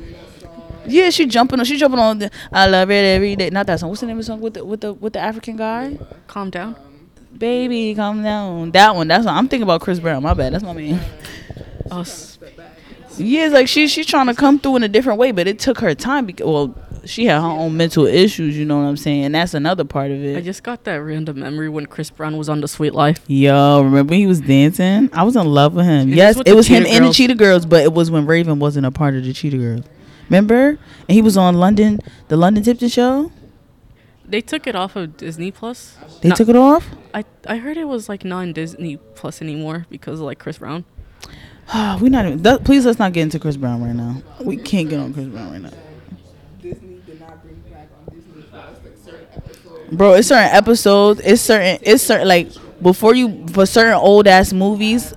Yeah, 0.86 1.10
she 1.10 1.26
jumping 1.26 1.60
on, 1.60 1.66
she 1.66 1.78
jumping 1.78 2.00
on. 2.00 2.20
The, 2.20 2.32
I 2.52 2.68
love 2.68 2.90
it 2.90 3.04
every 3.06 3.36
day. 3.36 3.50
Not 3.50 3.68
that 3.68 3.80
song. 3.82 3.90
What's 3.90 4.02
the 4.02 4.08
name 4.08 4.18
of 4.18 4.22
the 4.22 4.28
song 4.28 4.40
with 4.42 4.54
the 4.54 4.64
with 4.66 4.82
the 4.82 4.94
with 4.94 5.14
the 5.14 5.20
African 5.20 5.58
guy? 5.58 5.98
Calm 6.28 6.50
down. 6.50 6.76
Baby, 7.38 7.96
calm 7.96 8.24
down. 8.24 8.72
That 8.72 8.96
one. 8.96 9.08
That's 9.08 9.26
what 9.26 9.34
I'm 9.34 9.48
thinking 9.48 9.64
about. 9.64 9.82
Chris 9.82 10.00
Brown. 10.00 10.24
My 10.24 10.34
bad. 10.34 10.54
That's 10.54 10.64
my 10.64 10.74
man. 10.74 11.02
S- 11.92 12.38
Yeah, 13.18 13.46
it's 13.46 13.54
like 13.54 13.68
she 13.68 13.88
she's 13.88 14.06
trying 14.06 14.28
to 14.28 14.34
come 14.34 14.60
through 14.60 14.78
in 14.78 14.84
a 14.84 14.88
different 14.88 15.20
way, 15.20 15.32
but 15.32 15.48
it 15.48 15.60
took 15.60 15.80
her 15.80 15.94
time. 15.96 16.26
Because, 16.26 16.48
well, 16.48 16.76
she 17.06 17.26
had 17.26 17.42
her 17.42 17.48
own 17.48 17.76
mental 17.78 18.06
issues. 18.06 18.58
You 18.58 18.66
know 18.66 18.78
what 18.78 18.88
I'm 18.88 18.98
saying? 18.98 19.26
And 19.26 19.36
that's 19.36 19.54
another 19.54 19.84
part 19.84 20.12
of 20.12 20.24
it. 20.24 20.38
I 20.38 20.42
just 20.42 20.64
got 20.64 20.84
that 20.86 20.96
random 20.96 21.40
memory 21.40 21.70
when 21.70 21.86
Chris 21.86 22.10
Brown 22.10 22.38
was 22.38 22.50
on 22.50 22.62
The 22.62 22.68
Sweet 22.68 22.94
Life. 22.94 23.22
Yo, 23.28 23.82
remember 23.82 24.16
he 24.16 24.28
was 24.28 24.42
dancing? 24.42 25.10
I 25.14 25.24
was 25.24 25.36
in 25.36 25.46
love 25.48 25.74
with 25.74 25.86
him. 25.86 26.10
Is 26.10 26.16
yes, 26.16 26.38
with 26.38 26.48
it 26.48 26.56
was 26.56 26.68
him 26.68 26.84
Cheetah 26.84 26.96
and 26.96 27.06
the 27.06 27.14
Cheetah 27.14 27.36
Girls, 27.36 27.66
but 27.66 27.82
it 27.82 27.94
was 27.94 28.10
when 28.12 28.26
Raven 28.26 28.60
wasn't 28.60 28.86
a 28.86 28.92
part 28.92 29.16
of 29.16 29.24
the 29.24 29.34
Cheetah 29.34 29.58
Girls. 29.58 29.86
Remember? 30.30 30.70
And 30.70 31.10
he 31.10 31.22
was 31.22 31.38
on 31.38 31.56
London, 31.56 32.00
the 32.30 32.38
London 32.38 32.64
Tipton 32.64 32.90
show. 32.90 33.32
They 34.26 34.42
took 34.42 34.66
it 34.68 34.76
off 34.76 34.96
of 34.96 35.18
Disney 35.18 35.52
Plus. 35.52 35.98
They 36.22 36.30
No. 36.30 36.36
took 36.36 36.48
it 36.50 36.56
off. 36.56 36.88
I 37.14 37.26
I 37.46 37.58
heard 37.58 37.76
it 37.78 37.86
was 37.88 38.08
like 38.08 38.24
non 38.24 38.54
Disney 38.54 38.98
Plus 39.16 39.42
anymore 39.42 39.86
because 39.90 40.20
of 40.20 40.26
like 40.26 40.40
Chris 40.40 40.58
Brown. 40.58 40.86
we 42.02 42.10
not 42.10 42.26
even. 42.26 42.42
That, 42.42 42.64
please 42.64 42.86
let's 42.86 43.00
not 43.00 43.12
get 43.14 43.24
into 43.24 43.38
Chris 43.40 43.58
Brown 43.58 43.84
right 43.84 43.94
now. 43.96 44.22
We 44.42 44.58
can't 44.58 44.90
get 44.90 45.00
on 45.00 45.14
Chris 45.14 45.28
Brown 45.28 45.52
right 45.52 45.62
now, 45.62 45.70
Disney 46.62 47.00
did 47.06 47.20
not 47.20 47.44
bring 47.44 47.56
back 47.70 47.90
on 48.08 48.16
Disney 48.16 48.42
Plus 48.50 48.78
like 48.84 48.98
certain 49.04 49.28
episodes. 49.36 49.83
Bro. 49.96 50.14
It's 50.14 50.28
certain 50.28 50.56
episodes. 50.56 51.22
It's 51.24 51.42
certain. 51.42 51.80
It's 51.82 52.04
certain 52.04 52.28
like 52.28 52.50
before 52.82 53.16
you 53.16 53.46
for 53.48 53.66
certain 53.66 53.94
old 53.94 54.28
ass 54.28 54.54
movies. 54.54 55.14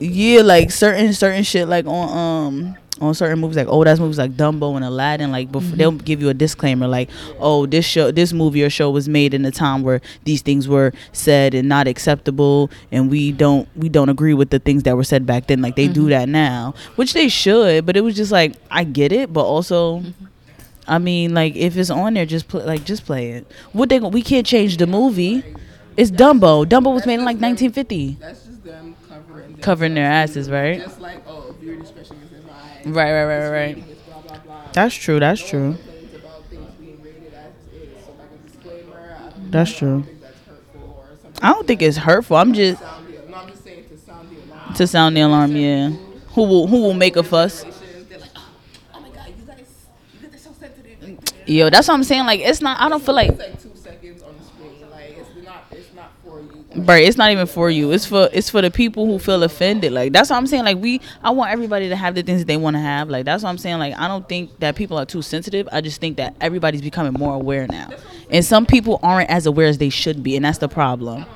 Yeah, 0.00 0.42
like 0.42 0.70
certain 0.70 1.12
certain 1.12 1.44
shit 1.44 1.68
like 1.68 1.86
on 1.86 2.18
um 2.18 2.76
on 3.00 3.14
certain 3.14 3.38
movies 3.38 3.56
like 3.56 3.66
old 3.66 3.88
ass 3.88 3.98
movies 3.98 4.18
like 4.18 4.32
Dumbo 4.32 4.76
and 4.76 4.84
Aladdin 4.84 5.32
like 5.32 5.50
before 5.50 5.68
mm-hmm. 5.68 5.76
they'll 5.76 5.92
give 5.92 6.20
you 6.20 6.28
a 6.28 6.34
disclaimer 6.34 6.86
like 6.86 7.10
oh 7.40 7.66
this 7.66 7.84
show 7.84 8.10
this 8.10 8.32
movie 8.32 8.62
or 8.62 8.70
show 8.70 8.90
was 8.90 9.08
made 9.08 9.34
in 9.34 9.44
a 9.44 9.50
time 9.50 9.82
where 9.82 10.00
these 10.24 10.42
things 10.42 10.68
were 10.68 10.92
said 11.12 11.54
and 11.54 11.68
not 11.68 11.88
acceptable 11.88 12.70
and 12.92 13.10
we 13.10 13.32
don't 13.32 13.68
we 13.76 13.88
don't 13.88 14.08
agree 14.08 14.34
with 14.34 14.50
the 14.50 14.60
things 14.60 14.84
that 14.84 14.96
were 14.96 15.04
said 15.04 15.26
back 15.26 15.48
then 15.48 15.60
like 15.60 15.74
they 15.74 15.88
do 15.88 16.02
mm-hmm. 16.02 16.10
that 16.10 16.28
now 16.28 16.72
which 16.94 17.14
they 17.14 17.28
should 17.28 17.84
but 17.84 17.96
it 17.96 18.02
was 18.02 18.14
just 18.14 18.30
like 18.30 18.54
I 18.70 18.84
get 18.84 19.10
it 19.10 19.32
but 19.32 19.44
also 19.44 19.98
mm-hmm. 20.00 20.26
I 20.86 20.98
mean 20.98 21.34
like 21.34 21.56
if 21.56 21.76
it's 21.76 21.90
on 21.90 22.14
there 22.14 22.26
just 22.26 22.48
play 22.48 22.64
like 22.64 22.84
just 22.84 23.04
play 23.06 23.30
it 23.32 23.46
what 23.72 23.88
they 23.88 24.00
we 24.00 24.22
can't 24.22 24.46
change 24.46 24.76
the 24.76 24.86
movie 24.86 25.42
it's 25.96 26.10
Dumbo 26.10 26.64
Dumbo 26.66 26.92
was 26.92 27.06
made 27.06 27.14
in 27.14 27.24
like 27.24 27.36
1950 27.40 28.16
That's 28.20 28.44
just 28.44 28.64
them 28.64 28.94
covering 29.08 29.56
covering 29.58 29.94
their 29.94 30.10
asses 30.10 30.50
right 30.50 30.80
Just 30.80 31.00
like, 31.00 31.22
oh, 31.26 31.54
viewer 31.60 31.76
discretion 31.76 32.16
is 32.24 32.32
advised. 32.32 32.86
Right, 32.86 33.12
right, 33.12 33.24
right, 33.24 33.48
right, 33.48 33.76
right. 33.76 34.06
Blah 34.06 34.20
blah 34.22 34.38
blah. 34.38 34.62
That's 34.72 34.94
true. 34.94 35.20
That's 35.20 35.40
true. 35.48 35.74
Complaints 35.74 36.14
about 36.16 36.44
things 36.50 36.70
being 36.80 37.00
rated 37.02 37.32
as 37.32 37.52
is. 37.72 38.04
So 38.04 38.12
like 38.18 38.28
a 38.34 38.48
disclaimer. 38.48 39.16
I 39.16 39.30
don't 39.30 39.50
That's 39.50 39.72
true. 39.76 40.02
think 40.02 40.20
that's 40.20 40.38
hurtful 40.46 40.96
or 40.98 41.16
something. 41.22 41.42
I 41.44 41.52
don't 41.52 41.66
think 41.66 41.82
it's 41.82 41.96
hurtful. 41.96 42.36
I'm 42.36 42.52
just 42.52 42.80
Sound 42.80 43.06
the, 43.06 43.30
no, 43.30 43.36
I'm 43.36 43.48
just 43.48 43.64
saying 43.64 43.84
to 43.88 43.96
sound 43.98 44.28
the 44.30 44.52
alarm. 44.52 44.74
to 44.74 44.86
sound 44.86 45.16
the 45.16 45.20
alarm. 45.22 45.56
Yeah. 45.56 45.90
Who 46.34 46.42
will 46.42 46.66
Who 46.66 46.82
will 46.82 46.94
make 46.94 47.16
a 47.16 47.22
fuss? 47.22 47.62
They're 47.62 48.18
like, 48.18 48.30
oh, 48.36 48.48
oh 48.94 49.00
my 49.00 49.08
god, 49.10 49.28
you 49.28 49.46
guys, 49.46 49.86
you 50.20 50.28
guys 50.28 50.34
are 50.34 50.38
so 50.38 50.52
sensitive. 50.58 51.18
Yo, 51.46 51.70
that's 51.70 51.88
what 51.88 51.94
I'm 51.94 52.04
saying. 52.04 52.26
Like, 52.26 52.40
it's 52.40 52.60
not. 52.60 52.80
I 52.80 52.88
don't 52.88 53.02
feel 53.02 53.14
like. 53.14 53.30
It's 53.30 53.38
like 53.38 53.62
two 53.62 53.72
seconds 53.76 54.22
on 54.22 54.34
the 54.38 54.44
screen. 54.44 54.90
Like 54.90 55.16
it's 55.18 55.44
not, 55.44 55.64
it's 55.70 55.94
not 55.94 56.10
for 56.24 56.40
you. 56.40 56.64
Right, 56.74 57.04
it's 57.04 57.16
not 57.16 57.30
even 57.30 57.46
for 57.46 57.70
you. 57.70 57.92
It's 57.92 58.06
for 58.06 58.28
it's 58.32 58.48
for 58.48 58.62
the 58.62 58.70
people 58.70 59.06
who 59.06 59.18
feel 59.18 59.42
offended. 59.42 59.92
Like 59.92 60.12
that's 60.12 60.30
what 60.30 60.36
I'm 60.36 60.46
saying. 60.46 60.64
Like 60.64 60.78
we, 60.78 61.00
I 61.22 61.30
want 61.30 61.50
everybody 61.52 61.88
to 61.90 61.96
have 61.96 62.14
the 62.14 62.22
things 62.22 62.40
that 62.40 62.46
they 62.46 62.56
want 62.56 62.76
to 62.76 62.80
have. 62.80 63.10
Like 63.10 63.24
that's 63.24 63.42
what 63.42 63.50
I'm 63.50 63.58
saying. 63.58 63.78
Like 63.78 63.94
I 63.96 64.08
don't 64.08 64.28
think 64.28 64.58
that 64.60 64.74
people 64.74 64.98
are 64.98 65.06
too 65.06 65.22
sensitive. 65.22 65.68
I 65.70 65.80
just 65.80 66.00
think 66.00 66.16
that 66.16 66.34
everybody's 66.40 66.82
becoming 66.82 67.12
more 67.12 67.34
aware 67.34 67.66
now, 67.66 67.90
and 68.30 68.44
some 68.44 68.64
people 68.64 68.98
aren't 69.02 69.30
as 69.30 69.46
aware 69.46 69.66
as 69.66 69.78
they 69.78 69.90
should 69.90 70.22
be, 70.22 70.36
and 70.36 70.44
that's 70.44 70.58
the 70.58 70.68
problem. 70.68 71.26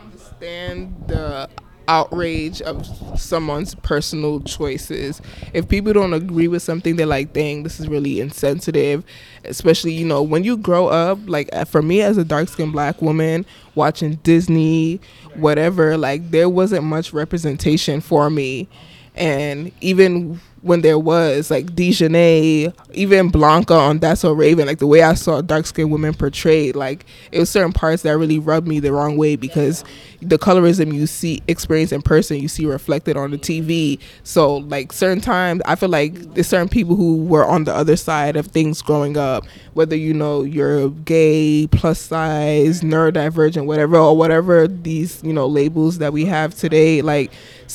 understand 0.40 0.94
the 1.06 1.48
outrage 1.88 2.60
of 2.62 2.86
someone's 3.20 3.74
personal 3.74 4.40
choices. 4.40 5.20
If 5.52 5.68
people 5.68 5.92
don't 5.92 6.12
agree 6.12 6.46
with 6.46 6.62
something, 6.62 6.96
they're 6.96 7.06
like, 7.06 7.32
dang, 7.32 7.64
this 7.64 7.80
is 7.80 7.88
really 7.88 8.20
insensitive. 8.20 9.02
Especially, 9.44 9.92
you 9.92 10.06
know, 10.06 10.22
when 10.22 10.44
you 10.44 10.56
grow 10.56 10.88
up, 10.88 11.18
like 11.26 11.48
uh, 11.52 11.64
for 11.64 11.82
me 11.82 12.02
as 12.02 12.18
a 12.18 12.24
dark 12.24 12.48
skinned 12.48 12.72
black 12.72 13.00
woman, 13.02 13.46
watching 13.74 14.16
Disney, 14.16 15.00
whatever, 15.34 15.96
like 15.96 16.30
there 16.30 16.48
wasn't 16.48 16.84
much 16.84 17.12
representation 17.12 18.00
for 18.00 18.30
me. 18.30 18.68
And 19.16 19.72
even 19.80 20.40
when 20.62 20.80
there 20.80 20.98
was 20.98 21.50
like 21.50 21.66
Dijonay, 21.66 22.74
even 22.92 23.28
Blanca 23.28 23.74
on 23.74 23.98
That's 23.98 24.22
So 24.22 24.32
Raven, 24.32 24.66
like 24.66 24.78
the 24.78 24.86
way 24.86 25.02
I 25.02 25.14
saw 25.14 25.40
dark 25.40 25.66
skinned 25.66 25.90
women 25.90 26.14
portrayed, 26.14 26.74
like 26.76 27.06
it 27.32 27.38
was 27.38 27.50
certain 27.50 27.72
parts 27.72 28.02
that 28.02 28.16
really 28.18 28.38
rubbed 28.38 28.66
me 28.66 28.80
the 28.80 28.92
wrong 28.92 29.16
way 29.16 29.36
because 29.36 29.84
the 30.20 30.38
colorism 30.38 30.92
you 30.92 31.06
see 31.06 31.42
experience 31.46 31.92
in 31.92 32.02
person, 32.02 32.38
you 32.38 32.48
see 32.48 32.66
reflected 32.66 33.16
on 33.16 33.30
the 33.30 33.38
TV. 33.38 34.00
So 34.24 34.56
like 34.56 34.92
certain 34.92 35.20
times, 35.20 35.62
I 35.64 35.76
feel 35.76 35.88
like 35.88 36.14
there's 36.34 36.48
certain 36.48 36.68
people 36.68 36.96
who 36.96 37.24
were 37.24 37.46
on 37.46 37.64
the 37.64 37.74
other 37.74 37.96
side 37.96 38.36
of 38.36 38.48
things 38.48 38.82
growing 38.82 39.16
up, 39.16 39.44
whether 39.74 39.94
you 39.94 40.12
know 40.12 40.42
you're 40.42 40.90
gay, 40.90 41.68
plus 41.68 42.00
size, 42.00 42.80
neurodivergent, 42.80 43.66
whatever, 43.66 43.96
or 43.96 44.16
whatever 44.16 44.66
these 44.66 45.22
you 45.22 45.32
know 45.32 45.46
labels 45.46 45.98
that 45.98 46.12
we 46.12 46.24
have 46.24 46.54
today, 46.54 47.00
like 47.00 47.30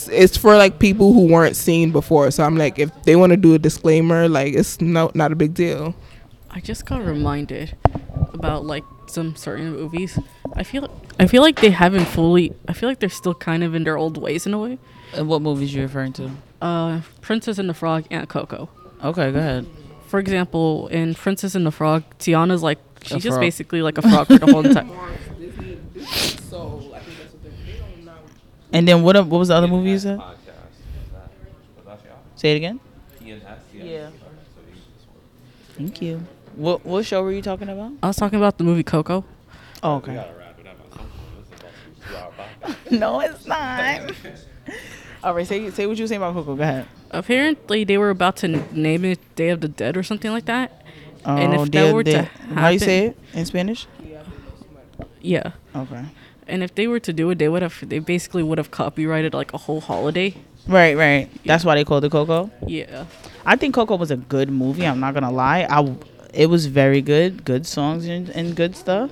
it's 0.08 0.36
for 0.38 0.58
like 0.58 0.80
people 0.80 1.14
who 1.14 1.28
weren't 1.28 1.56
seen 1.56 1.92
before. 1.92 2.32
So 2.32 2.44
I'm 2.44 2.58
like, 2.58 2.73
if 2.80 2.92
they 3.04 3.16
want 3.16 3.32
to 3.32 3.38
do 3.38 3.54
a 3.54 3.60
disclaimer, 3.60 4.28
like 4.28 4.54
it's 4.54 4.82
no 4.82 5.12
not 5.14 5.32
a 5.32 5.36
big 5.36 5.54
deal. 5.54 5.96
I 6.50 6.60
just 6.60 6.86
got 6.86 7.04
reminded 7.04 7.76
about 8.34 8.66
like 8.66 8.84
some 9.08 9.36
certain 9.36 9.72
movies. 9.72 10.20
I 10.54 10.64
feel 10.64 10.90
I 11.20 11.28
feel 11.28 11.42
like 11.42 11.62
they 11.62 11.72
haven't 11.72 12.06
fully. 12.06 12.54
I 12.68 12.74
feel 12.74 12.90
like 12.90 13.00
they're 13.00 13.10
still 13.10 13.34
kind 13.34 13.64
of 13.64 13.74
in 13.74 13.84
their 13.84 13.98
old 13.98 14.18
ways 14.18 14.46
in 14.46 14.54
a 14.54 14.60
way. 14.60 14.78
And 15.14 15.28
what 15.28 15.42
movies 15.42 15.74
are 15.74 15.78
you 15.78 15.84
referring 15.84 16.14
to? 16.14 16.32
Uh, 16.62 17.02
Princess 17.22 17.58
and 17.58 17.70
the 17.70 17.74
Frog 17.74 18.06
and 18.10 18.28
Coco. 18.28 18.70
Okay, 19.04 19.32
go 19.32 19.40
ahead. 19.40 19.68
For 20.08 20.20
example, 20.20 20.88
in 20.88 21.16
Princess 21.16 21.56
and 21.56 21.66
the 21.66 21.72
Frog, 21.72 22.04
Tiana's 22.20 22.64
like 22.64 22.80
she's 23.02 23.24
just 23.24 23.36
frog. 23.36 23.42
basically 23.42 23.82
like 23.82 23.98
a 23.98 24.02
frog 24.02 24.28
for 24.28 24.38
the 24.38 24.52
whole 24.52 24.64
time. 24.64 24.90
So 26.50 26.92
I 26.94 27.00
think 27.00 27.18
that's 27.18 27.34
what 27.34 27.44
they, 27.44 27.50
they 27.74 27.80
don't 27.80 28.06
know. 28.06 28.18
And 28.72 28.88
then 28.88 29.02
what? 29.04 29.16
What 29.16 29.40
was 29.40 29.48
the 29.48 29.56
other 29.56 29.68
movie 29.68 29.92
you 29.92 30.00
said? 30.00 30.20
Say 32.44 32.52
it 32.52 32.58
again. 32.58 32.82
Yeah. 33.22 34.10
Thank 35.78 36.02
you. 36.02 36.22
What 36.58 36.86
what 36.86 37.06
show 37.06 37.24
were 37.24 37.32
you 37.32 37.42
talking 37.42 37.70
about? 37.70 37.94
I 38.04 38.08
was 38.08 38.18
talking 38.18 38.36
about 38.38 38.58
the 38.58 38.66
movie 38.66 38.84
Coco. 38.84 39.24
Oh, 39.82 39.96
okay. 39.96 40.30
no, 42.92 43.22
it's 43.22 43.48
not. 43.48 44.12
All 45.24 45.34
right, 45.34 45.48
say 45.48 45.70
say 45.70 45.86
what 45.88 45.96
you 45.98 46.04
were 46.04 46.08
saying 46.10 46.20
about 46.22 46.34
Coco. 46.34 46.58
Go 46.58 46.64
ahead. 46.64 46.86
Apparently, 47.12 47.86
they 47.86 47.98
were 47.98 48.10
about 48.10 48.36
to 48.44 48.50
name 48.78 49.06
it 49.06 49.20
Day 49.38 49.48
of 49.48 49.62
the 49.62 49.70
Dead 49.70 49.96
or 49.96 50.04
something 50.04 50.30
like 50.32 50.44
that. 50.46 50.84
And 51.24 51.54
if 51.54 51.60
Oh, 51.62 51.64
that 51.64 51.72
dear- 51.72 51.94
were 51.94 52.04
to 52.04 52.12
dear- 52.12 52.30
how 52.56 52.68
you 52.68 52.80
say 52.80 53.06
it 53.06 53.18
in 53.34 53.46
Spanish? 53.46 53.88
Yeah. 55.22 55.54
Okay. 55.74 56.04
And 56.46 56.62
if 56.62 56.76
they 56.76 56.88
were 56.88 57.00
to 57.00 57.14
do 57.14 57.30
it, 57.30 57.38
they 57.40 57.48
would 57.48 57.62
have. 57.62 57.88
They 57.88 58.00
basically 58.00 58.44
would 58.44 58.58
have 58.58 58.70
copyrighted 58.70 59.34
like 59.34 59.54
a 59.54 59.58
whole 59.60 59.80
holiday. 59.80 60.36
Right, 60.68 60.96
right. 60.96 61.30
That's 61.46 61.66
why 61.66 61.76
they 61.76 61.84
called 61.84 62.06
it 62.06 62.12
Coco. 62.12 62.50
Yeah. 62.66 63.06
I 63.46 63.56
think 63.56 63.76
Coco 63.76 63.98
was 63.98 64.12
a 64.12 64.18
good 64.18 64.50
movie. 64.50 64.88
I'm 64.88 65.00
not 65.00 65.14
gonna 65.14 65.32
lie. 65.32 65.68
I 65.70 65.96
it 66.34 66.48
was 66.48 66.66
very 66.66 67.02
good. 67.02 67.46
Good 67.46 67.66
songs 67.68 68.06
and, 68.06 68.30
and 68.30 68.56
good 68.56 68.76
stuff. 68.76 69.12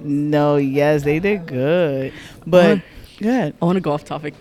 No, 0.00 0.56
yes, 0.56 1.04
they 1.04 1.18
did 1.18 1.46
good. 1.46 2.12
But 2.46 2.80
good. 3.18 3.54
I 3.60 3.64
want 3.64 3.76
to 3.76 3.80
go 3.80 3.92
off 3.92 4.04
topic, 4.04 4.34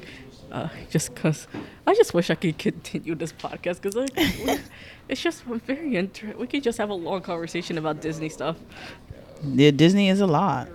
uh, 0.52 0.70
just 0.90 1.16
cause 1.16 1.48
I 1.86 1.94
just 1.94 2.14
wish 2.14 2.30
I 2.30 2.36
could 2.36 2.58
continue 2.58 3.16
this 3.16 3.32
podcast 3.34 3.82
because 3.82 3.96
like, 3.96 4.60
it's 5.10 5.22
just 5.22 5.44
very 5.44 5.96
interesting. 5.96 6.38
We 6.40 6.48
could 6.48 6.64
just 6.64 6.78
have 6.78 6.90
a 6.90 6.94
long 6.94 7.22
conversation 7.22 7.78
about 7.78 8.02
Disney 8.02 8.30
stuff. 8.30 8.58
Yeah, 9.44 9.72
Disney 9.72 10.10
is 10.10 10.22
a 10.22 10.28
lot. 10.28 10.70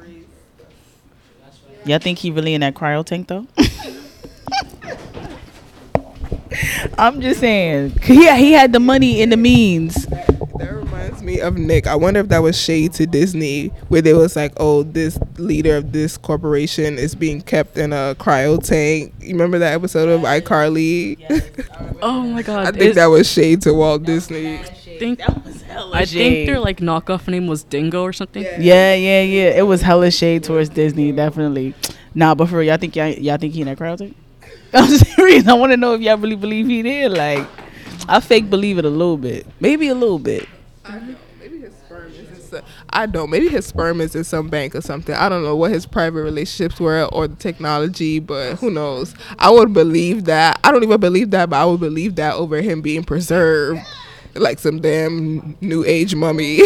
Y'all 1.84 1.98
think 1.98 2.18
he 2.18 2.30
really 2.30 2.54
in 2.54 2.60
that 2.60 2.74
cryo 2.74 3.04
tank 3.04 3.28
though? 3.28 3.46
I'm 6.98 7.20
just 7.20 7.40
saying. 7.40 7.92
He 8.02 8.30
he 8.36 8.52
had 8.52 8.72
the 8.72 8.80
money 8.80 9.22
and 9.22 9.30
the 9.32 9.36
means. 9.36 10.06
That 10.58 10.74
reminds 10.74 11.22
me 11.22 11.40
of 11.40 11.56
Nick. 11.56 11.86
I 11.86 11.94
wonder 11.94 12.20
if 12.20 12.28
that 12.28 12.42
was 12.42 12.60
shade 12.60 12.92
to 12.94 13.06
Disney, 13.06 13.68
where 13.88 14.02
they 14.02 14.14
was 14.14 14.34
like, 14.34 14.52
"Oh, 14.56 14.82
this 14.82 15.18
leader 15.36 15.76
of 15.76 15.92
this 15.92 16.16
corporation 16.16 16.98
is 16.98 17.14
being 17.14 17.40
kept 17.42 17.76
in 17.78 17.92
a 17.92 18.16
cryo 18.18 18.62
tank." 18.62 19.14
You 19.20 19.28
remember 19.34 19.58
that 19.60 19.74
episode 19.74 20.08
of 20.08 20.22
iCarly? 20.22 21.16
Oh 22.02 22.22
my 22.22 22.42
god. 22.42 22.66
I 22.66 22.70
think 22.72 22.82
Is- 22.82 22.96
that 22.96 23.06
was 23.06 23.30
shade 23.30 23.62
to 23.62 23.72
Walt 23.74 24.02
Disney. 24.04 24.58
think, 24.98 25.18
that 25.20 25.44
was 25.44 25.62
hella 25.62 25.96
I 25.96 26.04
think 26.04 26.46
their 26.46 26.58
like 26.58 26.78
knockoff 26.78 27.28
name 27.28 27.46
was 27.46 27.62
Dingo 27.62 28.02
or 28.02 28.12
something. 28.12 28.42
Yeah, 28.42 28.94
yeah, 28.94 29.22
yeah. 29.22 29.50
It 29.50 29.66
was 29.66 29.82
hella 29.82 30.10
shade 30.10 30.42
towards 30.44 30.70
Disney, 30.70 31.12
definitely. 31.12 31.74
Nah, 32.16 32.34
but 32.34 32.48
for 32.48 32.58
real, 32.58 32.68
y'all 32.68 32.78
think 32.78 32.96
y'all, 32.96 33.08
y'all 33.08 33.36
think 33.36 33.54
he 33.54 33.60
in 33.60 33.66
that 33.68 33.76
crowd 33.76 33.98
tank? 33.98 34.16
I'm 34.74 34.88
serious. 34.88 35.46
I 35.46 35.54
want 35.54 35.72
to 35.72 35.76
know 35.76 35.94
if 35.94 36.00
y'all 36.00 36.18
really 36.18 36.36
believe 36.36 36.66
he 36.66 36.82
did. 36.82 37.12
Like, 37.12 37.46
I 38.08 38.20
fake 38.20 38.50
believe 38.50 38.78
it 38.78 38.84
a 38.84 38.90
little 38.90 39.16
bit, 39.16 39.46
maybe 39.60 39.88
a 39.88 39.94
little 39.94 40.18
bit. 40.18 40.48
Maybe 41.40 41.58
his 41.58 41.74
sperm 41.74 42.12
is 42.12 42.28
in 42.28 42.40
some, 42.40 42.62
I 42.90 43.06
don't. 43.06 43.30
Maybe 43.30 43.48
his 43.48 43.66
sperm 43.66 44.00
is 44.00 44.14
in 44.14 44.24
some 44.24 44.48
bank 44.48 44.74
or 44.74 44.80
something. 44.80 45.14
I 45.14 45.28
don't 45.28 45.42
know 45.42 45.56
what 45.56 45.70
his 45.70 45.86
private 45.86 46.22
relationships 46.22 46.80
were 46.80 47.04
or 47.12 47.28
the 47.28 47.36
technology, 47.36 48.18
but 48.18 48.56
who 48.56 48.70
knows? 48.70 49.14
I 49.38 49.50
would 49.50 49.72
believe 49.72 50.24
that. 50.26 50.60
I 50.64 50.70
don't 50.70 50.82
even 50.82 51.00
believe 51.00 51.30
that, 51.30 51.50
but 51.50 51.56
I 51.56 51.64
would 51.64 51.80
believe 51.80 52.16
that 52.16 52.34
over 52.34 52.60
him 52.60 52.82
being 52.82 53.04
preserved 53.04 53.80
like 54.34 54.58
some 54.58 54.80
damn 54.80 55.56
new 55.60 55.84
age 55.84 56.14
mummy. 56.14 56.60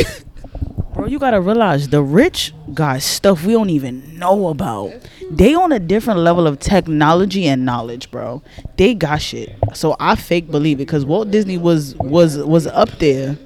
Bro, 0.95 1.07
you 1.07 1.19
gotta 1.19 1.41
realize 1.41 1.89
the 1.89 2.03
rich 2.03 2.53
got 2.75 3.01
stuff 3.03 3.45
we 3.45 3.55
don't 3.55 3.71
even 3.71 4.19
know 4.19 4.49
about. 4.49 4.93
They 5.33 5.55
on 5.55 5.73
a 5.73 5.79
different 5.79 6.21
level 6.21 6.47
of 6.47 6.59
technology 6.59 7.47
and 7.47 7.65
knowledge, 7.65 8.11
bro. 8.11 8.43
They 8.77 8.95
got 8.95 9.23
shit. 9.23 9.57
So 9.73 9.97
I 9.99 10.15
fake 10.15 10.51
believe 10.51 10.77
it 10.77 10.85
because 10.85 11.07
Walt 11.07 11.31
Disney 11.31 11.57
was 11.57 11.95
was 11.97 12.37
was 12.37 12.67
up 12.67 12.91
there. 12.99 13.39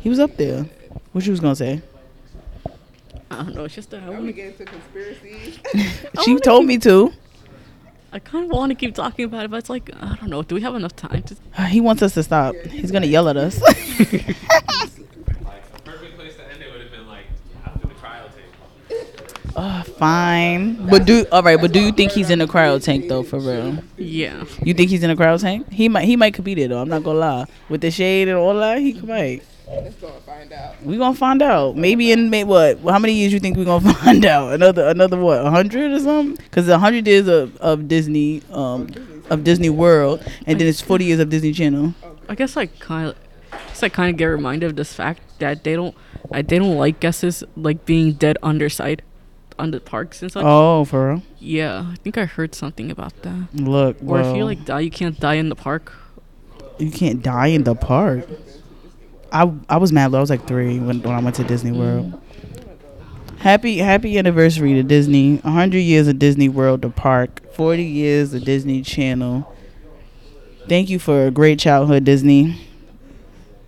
He 0.00 0.08
was 0.08 0.20
up 0.20 0.36
there. 0.36 0.66
What 1.10 1.26
you 1.26 1.32
was 1.32 1.40
gonna 1.40 1.56
say? 1.56 1.82
I 3.28 3.36
don't 3.36 3.56
know. 3.56 3.64
It's 3.64 3.74
just 3.74 3.90
that 3.90 4.04
I, 4.04 4.10
wanna, 4.10 4.30
get 4.30 4.58
into 4.58 4.64
conspiracies. 4.64 5.58
She 6.24 6.38
told 6.38 6.64
me 6.64 6.78
to. 6.78 7.12
I 8.12 8.20
kind 8.20 8.44
of 8.44 8.56
want 8.56 8.70
to 8.70 8.76
keep 8.76 8.94
talking 8.94 9.24
about 9.24 9.46
it, 9.46 9.50
but 9.50 9.56
it's 9.56 9.70
like 9.70 9.90
I 10.00 10.14
don't 10.20 10.28
know. 10.30 10.44
Do 10.44 10.54
we 10.54 10.60
have 10.60 10.76
enough 10.76 10.94
time 10.94 11.24
to? 11.24 11.36
He 11.66 11.80
wants 11.80 12.02
us 12.02 12.14
to 12.14 12.22
stop. 12.22 12.54
He's 12.70 12.92
gonna 12.92 13.06
yell 13.06 13.28
at 13.28 13.36
us. 13.36 13.60
Like 15.44 15.62
a 15.74 15.80
perfect 15.82 16.16
place 16.16 16.36
to 16.36 16.44
end 16.52 16.62
it 16.62 16.70
would 16.70 16.82
have 16.82 16.90
been 16.92 17.08
like 17.08 17.26
after 17.64 17.88
the 17.88 17.94
cryo 17.94 18.28
tank. 18.32 19.41
Uh, 19.56 19.82
fine. 19.82 20.86
But 20.88 21.04
do 21.04 21.24
all 21.32 21.42
right. 21.42 21.60
But 21.60 21.72
do 21.72 21.80
you 21.80 21.92
think 21.92 22.12
he's 22.12 22.30
in 22.30 22.38
the 22.38 22.46
cryo 22.46 22.82
tank 22.82 23.08
though? 23.08 23.22
For 23.22 23.38
real? 23.38 23.78
Yeah. 23.96 24.44
You 24.62 24.74
think 24.74 24.90
he's 24.90 25.02
in 25.02 25.10
the 25.10 25.16
cryo 25.16 25.40
tank? 25.40 25.70
He 25.70 25.88
might. 25.88 26.04
He 26.04 26.16
might 26.16 26.34
could 26.34 26.44
be 26.44 26.54
there 26.54 26.68
though. 26.68 26.80
I'm 26.80 26.88
not 26.88 27.02
gonna 27.04 27.18
lie. 27.18 27.46
With 27.68 27.80
the 27.80 27.90
shade 27.90 28.28
and 28.28 28.38
all 28.38 28.54
that, 28.54 28.78
he 28.78 28.92
might. 29.00 29.42
Let's 29.68 29.94
go 29.96 30.08
and 30.08 30.22
find 30.24 30.52
out. 30.52 30.82
We 30.82 30.98
gonna 30.98 31.16
find 31.16 31.40
out. 31.40 31.76
Maybe 31.76 32.12
in 32.12 32.28
may, 32.28 32.44
what? 32.44 32.78
How 32.80 32.98
many 32.98 33.14
years 33.14 33.32
you 33.32 33.40
think 33.40 33.56
we 33.56 33.64
gonna 33.64 33.94
find 34.04 34.24
out? 34.24 34.52
Another 34.52 34.88
another 34.88 35.18
what? 35.18 35.44
A 35.44 35.50
hundred 35.50 35.92
or 35.92 36.00
something? 36.00 36.36
Because 36.36 36.68
a 36.68 36.78
hundred 36.78 37.06
years 37.06 37.28
of, 37.28 37.56
of 37.56 37.88
Disney 37.88 38.42
um 38.52 38.88
of 39.30 39.44
Disney 39.44 39.70
World, 39.70 40.22
and 40.46 40.60
then 40.60 40.66
it's 40.66 40.80
forty 40.80 41.06
years 41.06 41.20
of 41.20 41.30
Disney 41.30 41.52
Channel. 41.52 41.94
I 42.28 42.34
guess 42.34 42.56
I 42.56 42.66
kind 42.66 43.08
of, 43.08 43.16
guess 43.68 43.82
I 43.82 43.88
kind 43.88 44.10
of 44.10 44.16
get 44.16 44.26
reminded 44.26 44.66
of 44.66 44.76
this 44.76 44.92
fact 44.92 45.20
that 45.38 45.64
they 45.64 45.74
don't, 45.74 45.94
I 46.30 46.42
they 46.42 46.58
don't 46.58 46.76
like 46.76 47.00
guesses 47.00 47.42
like 47.56 47.84
being 47.86 48.12
dead 48.12 48.36
underside, 48.42 49.02
on 49.58 49.70
the 49.70 49.80
parks 49.80 50.22
and 50.22 50.30
such. 50.32 50.42
Oh, 50.44 50.84
for 50.84 51.10
real? 51.10 51.22
Yeah, 51.38 51.86
I 51.92 51.96
think 51.96 52.16
I 52.18 52.24
heard 52.24 52.54
something 52.54 52.90
about 52.90 53.20
that. 53.22 53.48
Look, 53.54 53.96
Or 54.06 54.20
if 54.20 54.36
you 54.36 54.44
like 54.44 54.64
die, 54.64 54.80
you 54.80 54.90
can't 54.90 55.18
die 55.18 55.34
in 55.34 55.48
the 55.48 55.56
park. 55.56 55.92
you 56.78 56.90
can't 56.90 57.22
die 57.22 57.48
in 57.48 57.64
the 57.64 57.74
park. 57.74 58.26
I 59.32 59.50
I 59.68 59.76
was 59.78 59.92
mad. 59.92 60.12
low. 60.12 60.18
I 60.18 60.20
was 60.20 60.30
like 60.30 60.46
three 60.46 60.78
when, 60.78 61.00
when 61.02 61.14
I 61.14 61.20
went 61.20 61.36
to 61.36 61.44
Disney 61.44 61.72
World. 61.72 62.12
Mm. 62.12 62.18
Happy 63.38 63.78
happy 63.78 64.18
anniversary 64.18 64.74
to 64.74 64.82
Disney. 64.82 65.38
hundred 65.38 65.80
years 65.80 66.06
of 66.06 66.18
Disney 66.18 66.48
World, 66.48 66.82
the 66.82 66.90
park. 66.90 67.40
Forty 67.54 67.82
years 67.84 68.34
of 68.34 68.44
Disney 68.44 68.82
Channel. 68.82 69.52
Thank 70.68 70.90
you 70.90 70.98
for 70.98 71.26
a 71.26 71.30
great 71.30 71.58
childhood, 71.58 72.04
Disney. 72.04 72.60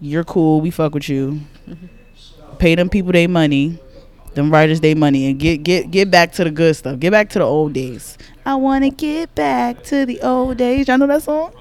You're 0.01 0.23
cool. 0.25 0.61
We 0.61 0.71
fuck 0.71 0.95
with 0.95 1.09
you. 1.09 1.41
Mm-hmm. 1.69 2.57
Pay 2.59 2.75
them 2.77 2.89
people 2.89 3.11
their 3.13 3.29
money, 3.29 3.79
them 4.35 4.51
writers 4.51 4.81
their 4.81 4.97
money, 4.97 5.27
and 5.27 5.39
get 5.39 5.63
get 5.63 5.91
get 5.91 6.11
back 6.11 6.33
to 6.33 6.45
the 6.45 6.51
good 6.51 6.77
stuff. 6.77 6.99
Get 6.99 7.11
back 7.11 7.31
to 7.31 7.39
the 7.39 7.45
old 7.45 7.73
days. 7.73 8.19
I 8.47 8.55
wanna 8.57 8.91
get 8.91 9.35
back 9.35 9.83
to 9.85 10.05
the 10.07 10.21
old 10.21 10.57
days. 10.59 10.89
Y'all 10.89 10.99
know 10.99 11.07
that 11.07 11.23
song? 11.23 11.53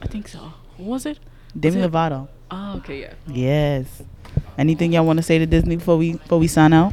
I 0.00 0.06
think 0.06 0.28
so. 0.28 0.52
What 0.76 0.88
was 0.88 1.06
it? 1.06 1.18
Demi 1.58 1.80
it- 1.80 1.90
Lovato. 1.90 2.28
Oh, 2.50 2.76
okay, 2.78 3.00
yeah. 3.00 3.14
Yes. 3.26 4.02
Anything 4.58 4.92
y'all 4.92 5.06
want 5.06 5.18
to 5.18 5.22
say 5.22 5.38
to 5.38 5.46
Disney 5.46 5.76
before 5.76 5.96
we 5.96 6.12
before 6.14 6.38
we 6.38 6.46
sign 6.48 6.72
out? 6.72 6.92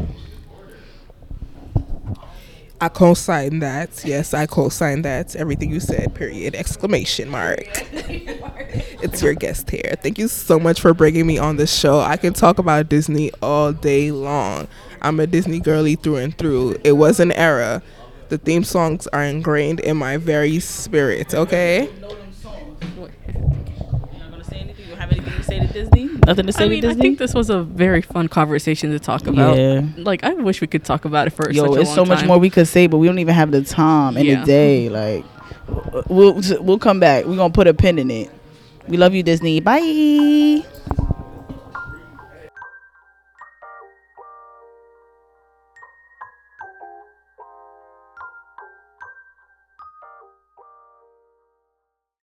I 2.82 2.88
co-sign 2.88 3.60
that. 3.60 4.06
Yes, 4.06 4.34
I 4.34 4.46
co-sign 4.46 5.02
that. 5.02 5.36
Everything 5.36 5.70
you 5.70 5.82
said. 5.82 6.16
Period. 6.16 6.56
Exclamation 6.56 7.28
mark. 7.30 7.60
it's 7.92 9.22
your 9.22 9.34
guest 9.34 9.70
here. 9.70 9.96
Thank 10.02 10.18
you 10.18 10.30
so 10.30 10.58
much 10.60 10.80
for 10.80 10.94
bringing 10.94 11.28
me 11.28 11.38
on 11.38 11.58
the 11.58 11.68
show. 11.68 12.00
I 12.00 12.16
can 12.16 12.32
talk 12.32 12.58
about 12.58 12.88
Disney 12.88 13.32
all 13.42 13.74
day 13.74 14.12
long. 14.12 14.70
I'm 15.02 15.20
a 15.20 15.28
Disney 15.28 15.60
girly 15.60 15.96
through 15.96 16.18
and 16.18 16.38
through. 16.38 16.78
It 16.84 16.94
was 16.94 17.20
an 17.20 17.32
era. 17.34 17.82
The 18.30 18.38
theme 18.38 18.64
songs 18.64 19.08
are 19.08 19.24
ingrained 19.24 19.80
in 19.80 19.98
my 19.98 20.18
very 20.18 20.60
spirit. 20.60 21.34
Okay. 21.34 21.90
Not 22.02 22.12
gonna 24.32 24.44
say 24.44 24.58
anything. 24.60 24.88
You 24.88 24.96
have 24.96 25.12
anything 25.12 25.68
to 25.68 25.74
Disney? 25.74 26.10
Nothing 26.26 26.46
to 26.46 26.52
say 26.54 26.64
I 26.66 26.68
to 26.68 26.70
mean, 26.70 26.86
I 26.86 26.94
think 26.94 27.18
this 27.18 27.34
was 27.34 27.50
a 27.50 27.64
very 27.64 28.02
fun 28.02 28.28
conversation 28.28 28.92
to 28.92 29.00
talk 29.00 29.26
about. 29.28 29.58
Yeah. 29.58 29.82
Like, 29.98 30.24
I 30.24 30.34
wish 30.34 30.62
we 30.62 30.68
could 30.68 30.84
talk 30.86 31.06
about 31.06 31.28
it 31.28 31.32
for 31.32 31.50
Yo, 31.52 31.66
such 31.66 31.78
a 31.78 31.82
it's 31.82 31.94
so 31.96 32.06
much 32.06 32.20
time. 32.20 32.28
more 32.28 32.38
we 32.38 32.50
could 32.50 32.68
say, 32.68 32.88
but 32.88 32.98
we 32.98 33.08
don't 33.08 33.20
even 33.20 33.34
have 33.36 33.52
the 33.52 33.64
time 33.64 34.18
in 34.18 34.26
Yeah. 34.26 34.42
the 34.42 34.46
day. 34.46 34.90
Like, 34.90 35.26
we'll 36.08 36.40
we'll 36.62 36.80
come 36.80 37.00
back. 37.00 37.26
We're 37.26 37.36
gonna 37.38 37.54
put 37.54 37.68
a 37.68 37.74
pin 37.74 37.98
in 37.98 38.12
it. 38.12 38.30
We 38.88 38.98
love 38.98 39.14
you, 39.14 39.24
Disney. 39.24 39.60
Bye. 39.60 40.64